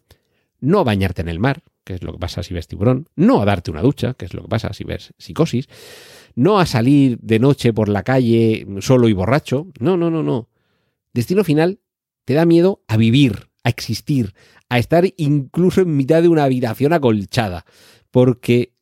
no 0.60 0.80
a 0.80 0.84
bañarte 0.84 1.22
en 1.22 1.28
el 1.28 1.38
mar, 1.38 1.62
que 1.84 1.94
es 1.94 2.02
lo 2.02 2.12
que 2.12 2.18
pasa 2.18 2.42
si 2.42 2.52
ves 2.52 2.68
tiburón, 2.68 3.08
no 3.16 3.40
a 3.40 3.44
darte 3.44 3.70
una 3.70 3.80
ducha, 3.80 4.14
que 4.14 4.26
es 4.26 4.34
lo 4.34 4.42
que 4.42 4.48
pasa 4.48 4.72
si 4.72 4.84
ves 4.84 5.14
psicosis, 5.18 5.68
no 6.34 6.58
a 6.58 6.66
salir 6.66 7.18
de 7.20 7.38
noche 7.38 7.72
por 7.72 7.88
la 7.88 8.02
calle 8.02 8.66
solo 8.80 9.08
y 9.08 9.12
borracho. 9.12 9.68
No, 9.78 9.96
no, 9.96 10.10
no, 10.10 10.22
no. 10.22 10.48
Destino 11.14 11.44
final 11.44 11.80
te 12.24 12.34
da 12.34 12.44
miedo 12.44 12.82
a 12.88 12.96
vivir, 12.96 13.48
a 13.64 13.70
existir, 13.70 14.34
a 14.68 14.78
estar 14.78 15.04
incluso 15.16 15.80
en 15.80 15.96
mitad 15.96 16.22
de 16.22 16.28
una 16.28 16.44
habitación 16.44 16.92
acolchada, 16.92 17.64
porque 18.10 18.74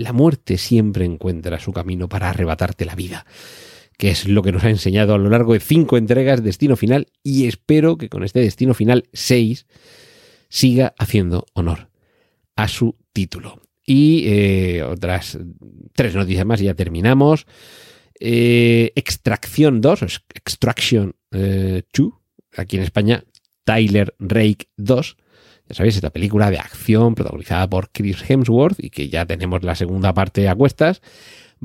la 0.00 0.12
muerte 0.12 0.58
siempre 0.58 1.04
encuentra 1.04 1.60
su 1.60 1.72
camino 1.72 2.08
para 2.08 2.30
arrebatarte 2.30 2.84
la 2.84 2.94
vida, 2.94 3.26
que 3.98 4.10
es 4.10 4.26
lo 4.26 4.42
que 4.42 4.52
nos 4.52 4.64
ha 4.64 4.70
enseñado 4.70 5.14
a 5.14 5.18
lo 5.18 5.28
largo 5.28 5.52
de 5.52 5.60
cinco 5.60 5.96
entregas 5.96 6.42
Destino 6.42 6.76
Final 6.76 7.08
y 7.22 7.46
espero 7.46 7.98
que 7.98 8.08
con 8.08 8.24
este 8.24 8.40
Destino 8.40 8.74
Final 8.74 9.08
6 9.12 9.66
siga 10.48 10.94
haciendo 10.98 11.46
honor 11.52 11.90
a 12.56 12.68
su 12.68 12.96
título. 13.12 13.60
Y 13.84 14.24
eh, 14.26 14.82
otras 14.82 15.38
tres 15.94 16.14
noticias 16.14 16.46
más 16.46 16.60
y 16.60 16.64
ya 16.64 16.74
terminamos. 16.74 17.46
Eh, 18.18 18.92
Extracción 18.94 19.80
2, 19.80 20.02
Extraction 20.34 21.14
2, 21.30 21.40
eh, 21.40 21.82
aquí 22.56 22.76
en 22.76 22.82
España, 22.82 23.24
Tyler 23.64 24.14
Rake 24.18 24.68
2. 24.76 25.16
Sabéis, 25.72 25.96
esta 25.96 26.10
película 26.10 26.50
de 26.50 26.58
acción 26.58 27.14
protagonizada 27.14 27.68
por 27.68 27.90
Chris 27.90 28.28
Hemsworth 28.28 28.82
y 28.82 28.90
que 28.90 29.08
ya 29.08 29.26
tenemos 29.26 29.62
la 29.62 29.74
segunda 29.74 30.12
parte 30.14 30.48
a 30.48 30.54
cuestas. 30.54 31.02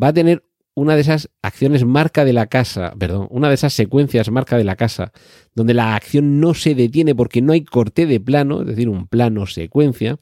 Va 0.02 0.10
a 0.10 0.14
tener 0.14 0.44
una 0.76 0.96
de 0.96 1.02
esas 1.02 1.30
acciones 1.42 1.86
marca 1.86 2.26
de 2.26 2.34
la 2.34 2.48
casa, 2.48 2.94
perdón, 3.00 3.28
una 3.32 3.48
de 3.48 3.56
esas 3.56 3.74
secuencias 3.74 4.30
marca 4.30 4.58
de 4.58 4.66
la 4.66 4.76
casa, 4.76 5.14
donde 5.54 5.74
la 5.74 5.96
acción 5.96 6.40
no 6.40 6.54
se 6.54 6.76
detiene 6.76 7.16
porque 7.16 7.42
no 7.42 7.54
hay 7.54 7.64
corte 7.64 8.06
de 8.06 8.20
plano, 8.20 8.62
es 8.62 8.68
decir, 8.68 8.90
un 8.90 9.08
plano 9.08 9.48
secuencia. 9.48 10.20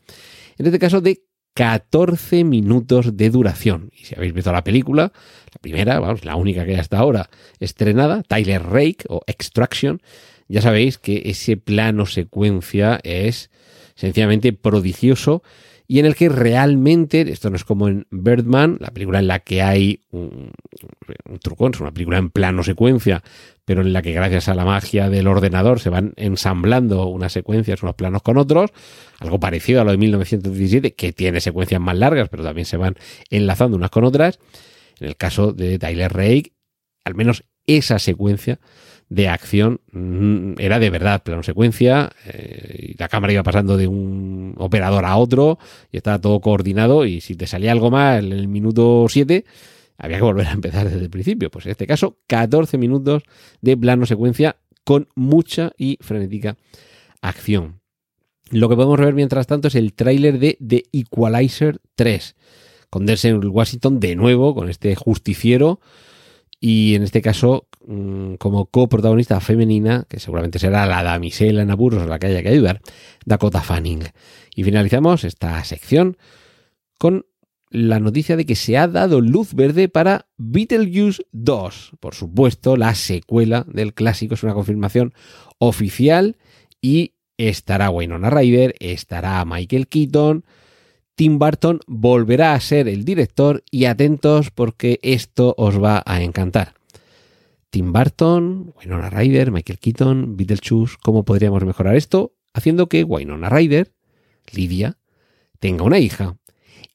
En 0.58 0.66
este 0.66 0.80
caso 0.80 1.02
de 1.02 1.24
14 1.56 2.44
minutos 2.44 3.16
de 3.16 3.30
duración. 3.30 3.90
Y 3.92 4.06
si 4.06 4.16
habéis 4.16 4.34
visto 4.34 4.52
la 4.52 4.64
película, 4.64 5.12
la 5.54 5.62
primera, 5.62 6.00
vamos, 6.00 6.26
la 6.26 6.36
única 6.36 6.66
que 6.66 6.72
hay 6.72 6.80
hasta 6.80 6.98
ahora 6.98 7.30
estrenada, 7.60 8.24
Tyler 8.24 8.64
Rake 8.64 9.06
o 9.08 9.22
Extraction, 9.28 10.02
ya 10.54 10.62
sabéis 10.62 11.00
que 11.00 11.24
ese 11.26 11.58
plano 11.58 12.06
secuencia 12.06 13.00
es 13.02 13.50
sencillamente 13.96 14.54
prodigioso 14.54 15.42
y 15.88 15.98
en 15.98 16.06
el 16.06 16.16
que 16.16 16.30
realmente, 16.30 17.22
esto 17.22 17.50
no 17.50 17.56
es 17.56 17.64
como 17.64 17.88
en 17.88 18.06
Birdman, 18.12 18.78
la 18.80 18.92
película 18.92 19.18
en 19.18 19.26
la 19.26 19.40
que 19.40 19.64
hay 19.64 20.02
un, 20.12 20.52
un 21.28 21.40
trucón, 21.40 21.72
es 21.74 21.82
una 21.82 21.92
película 21.92 22.20
en 22.20 22.30
plano 22.30 22.62
secuencia, 22.62 23.24
pero 23.66 23.82
en 23.82 23.94
la 23.94 24.04
que 24.04 24.12
gracias 24.12 24.48
a 24.48 24.54
la 24.54 24.64
magia 24.64 25.10
del 25.10 25.26
ordenador 25.26 25.80
se 25.80 25.90
van 25.90 26.14
ensamblando 26.18 27.08
unas 27.08 27.34
secuencias, 27.34 27.82
unos 27.82 27.96
planos 27.96 28.22
con 28.22 28.38
otros, 28.38 28.70
algo 29.22 29.40
parecido 29.40 29.82
a 29.82 29.86
lo 29.86 29.90
de 29.92 29.98
1917, 29.98 30.94
que 30.94 31.14
tiene 31.14 31.42
secuencias 31.42 31.82
más 31.82 31.98
largas, 31.98 32.30
pero 32.30 32.44
también 32.44 32.66
se 32.66 32.78
van 32.78 32.96
enlazando 33.32 33.76
unas 33.76 33.90
con 33.90 34.04
otras. 34.04 34.38
En 35.00 35.08
el 35.08 35.18
caso 35.18 35.52
de 35.52 35.80
Tyler 35.80 36.14
Rake, 36.14 36.54
al 37.06 37.16
menos 37.16 37.44
esa 37.66 37.98
secuencia 37.98 38.60
de 39.14 39.28
acción 39.28 39.80
mm, 39.92 40.54
era 40.58 40.80
de 40.80 40.90
verdad 40.90 41.22
plano 41.22 41.44
secuencia 41.44 42.12
eh, 42.26 42.96
la 42.98 43.08
cámara 43.08 43.34
iba 43.34 43.44
pasando 43.44 43.78
de 43.78 43.88
un 43.88 44.56
operador 44.58 45.06
a 45.06 45.18
otro 45.18 45.60
y 45.92 45.98
estaba 45.98 46.20
todo 46.20 46.40
coordinado 46.42 47.06
y 47.06 47.22
si 47.22 47.36
te 47.36 47.46
salía 47.46 47.72
algo 47.72 47.92
mal 47.92 48.32
en 48.32 48.40
el 48.40 48.48
minuto 48.48 49.06
7 49.08 49.46
había 49.98 50.18
que 50.18 50.24
volver 50.24 50.48
a 50.48 50.52
empezar 50.52 50.90
desde 50.90 51.04
el 51.04 51.12
principio. 51.12 51.52
Pues 51.52 51.66
en 51.66 51.72
este 51.72 51.86
caso 51.86 52.18
14 52.28 52.78
minutos 52.80 53.24
de 53.62 53.78
plano 53.78 54.08
secuencia 54.08 54.58
con 54.84 55.08
mucha 55.16 55.72
y 55.78 55.98
frenética 56.02 56.58
acción. 57.22 57.80
Lo 58.50 58.68
que 58.68 58.76
podemos 58.76 59.00
ver 59.00 59.14
mientras 59.14 59.46
tanto 59.46 59.68
es 59.68 59.76
el 59.76 59.94
tráiler 59.94 60.40
de 60.40 60.58
The 60.66 60.86
Equalizer 60.92 61.80
3 61.96 62.36
con 62.90 63.06
Denzel 63.06 63.38
Washington 63.48 64.00
de 64.00 64.16
nuevo 64.16 64.56
con 64.56 64.70
este 64.70 64.96
justiciero 64.96 65.80
y 66.66 66.96
en 66.96 67.04
este 67.04 67.22
caso 67.22 67.68
mm, 67.86 68.36
como 68.36 68.68
coprotagonista 68.68 69.42
femenina, 69.42 70.06
que 70.08 70.22
seguramente 70.22 70.60
será 70.60 70.86
la 70.86 71.04
damisela 71.04 71.62
en 71.62 71.70
apuros 71.70 72.02
a 72.02 72.06
la 72.06 72.20
que 72.20 72.28
haya 72.28 72.42
que 72.42 72.48
ayudar, 72.48 72.80
Dakota 73.26 73.60
Fanning. 73.60 74.04
Y 74.56 74.64
finalizamos 74.64 75.26
esta 75.26 75.62
sección 75.66 76.16
con 76.98 77.26
la 77.70 78.00
noticia 78.00 78.38
de 78.38 78.46
que 78.46 78.56
se 78.56 78.78
ha 78.78 78.88
dado 78.88 79.20
luz 79.20 79.56
verde 79.56 79.90
para 79.90 80.28
Beetlejuice 80.38 81.26
2. 81.34 81.98
Por 82.00 82.16
supuesto, 82.16 82.78
la 82.78 82.96
secuela 82.96 83.66
del 83.68 83.94
clásico 83.94 84.36
es 84.36 84.44
una 84.44 84.54
confirmación 84.54 85.14
oficial 85.58 86.38
y 86.80 87.12
estará 87.36 87.90
Winona 87.90 88.30
Ryder, 88.30 88.74
estará 88.80 89.44
Michael 89.44 89.90
Keaton, 89.90 90.46
Tim 91.16 91.38
Burton 91.38 91.80
volverá 91.86 92.54
a 92.54 92.60
ser 92.60 92.88
el 92.88 93.06
director 93.06 93.64
y 93.70 93.86
atentos 93.86 94.50
porque 94.50 95.00
esto 95.04 95.54
os 95.58 95.82
va 95.82 96.02
a 96.06 96.24
encantar. 96.24 96.74
Tim 97.70 97.92
Burton, 97.92 98.74
Winona 98.80 99.10
Ryder, 99.10 99.52
Michael 99.52 99.80
Keaton, 99.80 100.38
Beetlejuice, 100.38 100.96
¿cómo 101.02 101.24
podríamos 101.24 101.64
mejorar 101.66 101.96
esto? 101.96 102.34
Haciendo 102.54 102.88
que 102.88 103.04
Winona 103.04 103.50
Ryder, 103.50 103.94
Lidia, 104.52 104.98
tenga 105.60 105.84
una 105.84 106.00
hija 106.00 106.38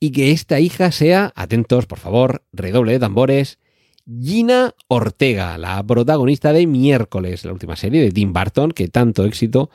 y 0.01 0.11
que 0.13 0.31
esta 0.31 0.61
hija 0.61 0.93
sea, 0.93 1.33
atentos 1.35 1.87
por 1.87 1.99
favor, 1.99 2.45
redoble 2.53 2.93
de 2.93 3.01
tambores, 3.01 3.59
Gina 4.07 4.75
Ortega, 4.89 5.59
la 5.59 5.83
protagonista 5.85 6.53
de 6.53 6.67
Miércoles, 6.67 7.45
la 7.45 7.53
última 7.53 7.77
serie 7.77 8.01
de 8.01 8.11
Tim 8.11 8.33
Burton 8.33 8.71
que 8.73 8.89
tanto 8.89 9.25
éxito 9.25 9.71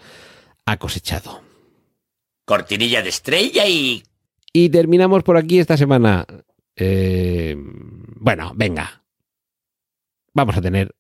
ha 0.66 0.78
cosechado. 0.78 1.42
Cortinilla 2.46 3.02
de 3.02 3.10
estrella 3.10 3.68
y... 3.68 4.04
Y 4.54 4.70
terminamos 4.70 5.24
por 5.24 5.36
aquí 5.36 5.58
esta 5.58 5.78
semana. 5.78 6.26
Eh, 6.76 7.56
bueno, 7.58 8.54
venga. 8.56 9.04
Vamos 10.34 10.56
a 10.56 10.62
tener 10.62 10.96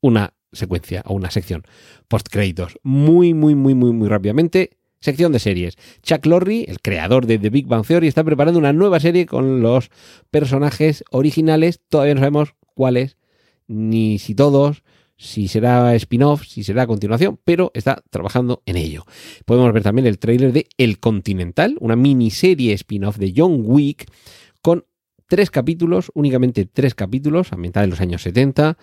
una 0.00 0.34
secuencia 0.52 1.02
o 1.06 1.14
una 1.14 1.30
sección 1.30 1.64
post 2.08 2.28
créditos 2.30 2.78
muy, 2.82 3.34
muy, 3.34 3.54
muy, 3.54 3.74
muy, 3.74 3.92
muy 3.92 4.08
rápidamente. 4.08 4.78
Sección 5.00 5.32
de 5.32 5.38
series. 5.38 5.76
Chuck 6.02 6.24
Lorre, 6.24 6.64
el 6.66 6.80
creador 6.80 7.26
de 7.26 7.38
The 7.38 7.50
Big 7.50 7.66
Bang 7.66 7.86
Theory, 7.86 8.08
está 8.08 8.24
preparando 8.24 8.58
una 8.58 8.72
nueva 8.72 9.00
serie 9.00 9.26
con 9.26 9.60
los 9.60 9.90
personajes 10.30 11.04
originales. 11.10 11.80
Todavía 11.90 12.14
no 12.14 12.20
sabemos 12.20 12.54
cuáles, 12.74 13.18
ni 13.66 14.18
si 14.18 14.34
todos, 14.34 14.82
si 15.16 15.48
será 15.48 15.94
spin-off, 15.94 16.44
si 16.44 16.64
será 16.64 16.86
continuación, 16.86 17.38
pero 17.44 17.70
está 17.74 18.02
trabajando 18.10 18.62
en 18.66 18.76
ello. 18.76 19.04
Podemos 19.44 19.72
ver 19.72 19.82
también 19.82 20.06
el 20.06 20.18
tráiler 20.18 20.52
de 20.52 20.66
El 20.76 20.98
Continental, 20.98 21.76
una 21.80 21.96
miniserie 21.96 22.72
spin-off 22.72 23.16
de 23.16 23.32
John 23.36 23.62
Wick 23.64 24.10
con 24.60 24.84
tres 25.26 25.50
capítulos, 25.50 26.10
únicamente 26.14 26.66
tres 26.66 26.94
capítulos, 26.94 27.52
a 27.52 27.56
mitad 27.56 27.80
de 27.80 27.88
los 27.88 28.00
años 28.00 28.22
70, 28.22 28.76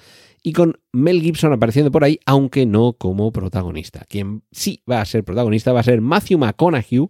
y 0.44 0.54
con 0.54 0.80
Mel 0.92 1.22
Gibson 1.22 1.54
apareciendo 1.54 1.92
por 1.92 2.04
ahí, 2.04 2.20
aunque 2.26 2.66
no 2.66 2.94
como 2.94 3.32
protagonista. 3.32 4.06
Quien 4.08 4.44
sí 4.52 4.82
va 4.90 5.02
a 5.02 5.06
ser 5.06 5.24
protagonista 5.24 5.74
va 5.74 5.82
a 5.82 5.84
ser 5.84 6.02
Matthew 6.02 6.40
McConaughey 6.40 7.08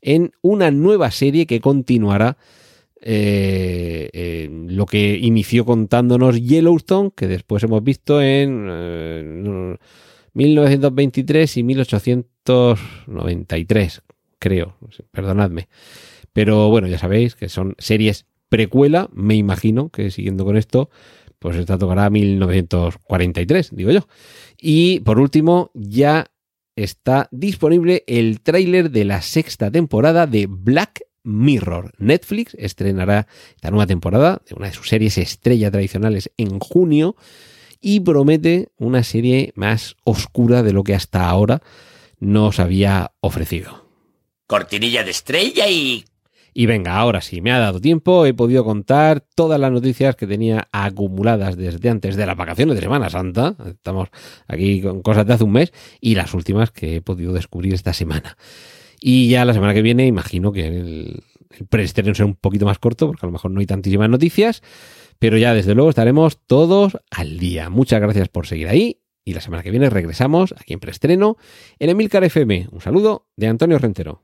en 0.00 0.32
una 0.40 0.70
nueva 0.70 1.10
serie 1.10 1.46
que 1.46 1.60
continuará 1.60 2.38
eh, 3.02 4.48
lo 4.68 4.86
que 4.86 5.16
inició 5.16 5.64
contándonos 5.64 6.40
Yellowstone, 6.40 7.10
que 7.14 7.26
después 7.26 7.62
hemos 7.62 7.82
visto 7.82 8.22
en 8.22 9.78
1923 10.34 11.56
eh, 11.56 11.60
y 11.60 11.62
1893, 11.62 14.02
creo, 14.38 14.76
perdonadme. 15.10 15.68
Pero 16.32 16.68
bueno, 16.68 16.88
ya 16.88 16.98
sabéis 16.98 17.34
que 17.34 17.48
son 17.48 17.74
series 17.78 18.26
precuela, 18.48 19.08
me 19.12 19.36
imagino 19.36 19.88
que 19.88 20.10
siguiendo 20.10 20.44
con 20.44 20.56
esto, 20.56 20.90
pues 21.38 21.56
esta 21.56 21.78
tocará 21.78 22.10
1943, 22.10 23.74
digo 23.74 23.90
yo. 23.90 24.06
Y 24.60 25.00
por 25.00 25.18
último, 25.18 25.70
ya 25.74 26.26
está 26.76 27.28
disponible 27.30 28.04
el 28.06 28.40
tráiler 28.40 28.90
de 28.90 29.04
la 29.04 29.22
sexta 29.22 29.70
temporada 29.70 30.26
de 30.26 30.46
Black 30.48 31.02
Mirror. 31.22 31.92
Netflix 31.98 32.54
estrenará 32.58 33.26
esta 33.54 33.70
nueva 33.70 33.86
temporada 33.86 34.40
de 34.48 34.54
una 34.54 34.66
de 34.66 34.74
sus 34.74 34.88
series 34.88 35.18
estrella 35.18 35.70
tradicionales 35.70 36.30
en 36.36 36.58
junio 36.58 37.16
y 37.80 38.00
promete 38.00 38.68
una 38.76 39.02
serie 39.02 39.52
más 39.56 39.96
oscura 40.04 40.62
de 40.62 40.72
lo 40.72 40.84
que 40.84 40.94
hasta 40.94 41.28
ahora 41.28 41.62
nos 42.18 42.60
había 42.60 43.12
ofrecido. 43.20 43.86
Cortinilla 44.46 45.04
de 45.04 45.10
estrella 45.10 45.68
y... 45.68 46.04
Y 46.52 46.66
venga, 46.66 46.96
ahora 46.96 47.20
sí, 47.20 47.40
me 47.40 47.52
ha 47.52 47.60
dado 47.60 47.80
tiempo, 47.80 48.26
he 48.26 48.34
podido 48.34 48.64
contar 48.64 49.24
todas 49.36 49.60
las 49.60 49.70
noticias 49.70 50.16
que 50.16 50.26
tenía 50.26 50.66
acumuladas 50.72 51.56
desde 51.56 51.88
antes 51.88 52.16
de 52.16 52.26
las 52.26 52.36
vacaciones 52.36 52.74
de 52.74 52.82
Semana 52.82 53.08
Santa. 53.08 53.54
Estamos 53.66 54.08
aquí 54.48 54.82
con 54.82 55.00
cosas 55.00 55.26
de 55.26 55.34
hace 55.34 55.44
un 55.44 55.52
mes 55.52 55.72
y 56.00 56.16
las 56.16 56.34
últimas 56.34 56.72
que 56.72 56.96
he 56.96 57.02
podido 57.02 57.32
descubrir 57.32 57.72
esta 57.72 57.92
semana. 57.92 58.36
Y 59.00 59.28
ya 59.28 59.44
la 59.44 59.54
semana 59.54 59.74
que 59.74 59.82
viene 59.82 60.06
imagino 60.06 60.52
que 60.52 60.66
el, 60.66 61.22
el 61.58 61.66
preestreno 61.66 62.14
será 62.14 62.26
un 62.26 62.36
poquito 62.36 62.66
más 62.66 62.78
corto 62.78 63.06
porque 63.06 63.24
a 63.24 63.28
lo 63.28 63.32
mejor 63.32 63.50
no 63.50 63.60
hay 63.60 63.66
tantísimas 63.66 64.08
noticias, 64.08 64.62
pero 65.18 65.36
ya 65.36 65.54
desde 65.54 65.74
luego 65.74 65.90
estaremos 65.90 66.38
todos 66.46 66.98
al 67.10 67.38
día. 67.38 67.70
Muchas 67.70 68.00
gracias 68.00 68.28
por 68.28 68.46
seguir 68.46 68.68
ahí 68.68 69.00
y 69.24 69.34
la 69.34 69.40
semana 69.40 69.62
que 69.62 69.70
viene 69.70 69.90
regresamos 69.90 70.54
aquí 70.58 70.72
en 70.72 70.80
preestreno 70.80 71.36
en 71.78 71.90
Emilcar 71.90 72.24
FM. 72.24 72.68
Un 72.70 72.80
saludo 72.80 73.26
de 73.36 73.48
Antonio 73.48 73.78
Rentero. 73.78 74.22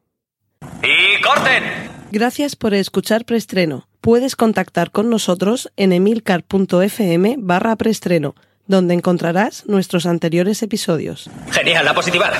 ¡Y 0.82 1.22
corten! 1.22 1.64
Gracias 2.12 2.56
por 2.56 2.72
escuchar 2.74 3.24
preestreno. 3.24 3.88
Puedes 4.00 4.36
contactar 4.36 4.90
con 4.90 5.10
nosotros 5.10 5.72
en 5.76 5.92
emilcar.fm 5.92 7.36
barra 7.38 7.76
preestreno, 7.76 8.34
donde 8.66 8.94
encontrarás 8.94 9.66
nuestros 9.66 10.06
anteriores 10.06 10.62
episodios. 10.62 11.28
Genial, 11.50 11.84
la 11.84 11.94
positiva. 11.94 12.32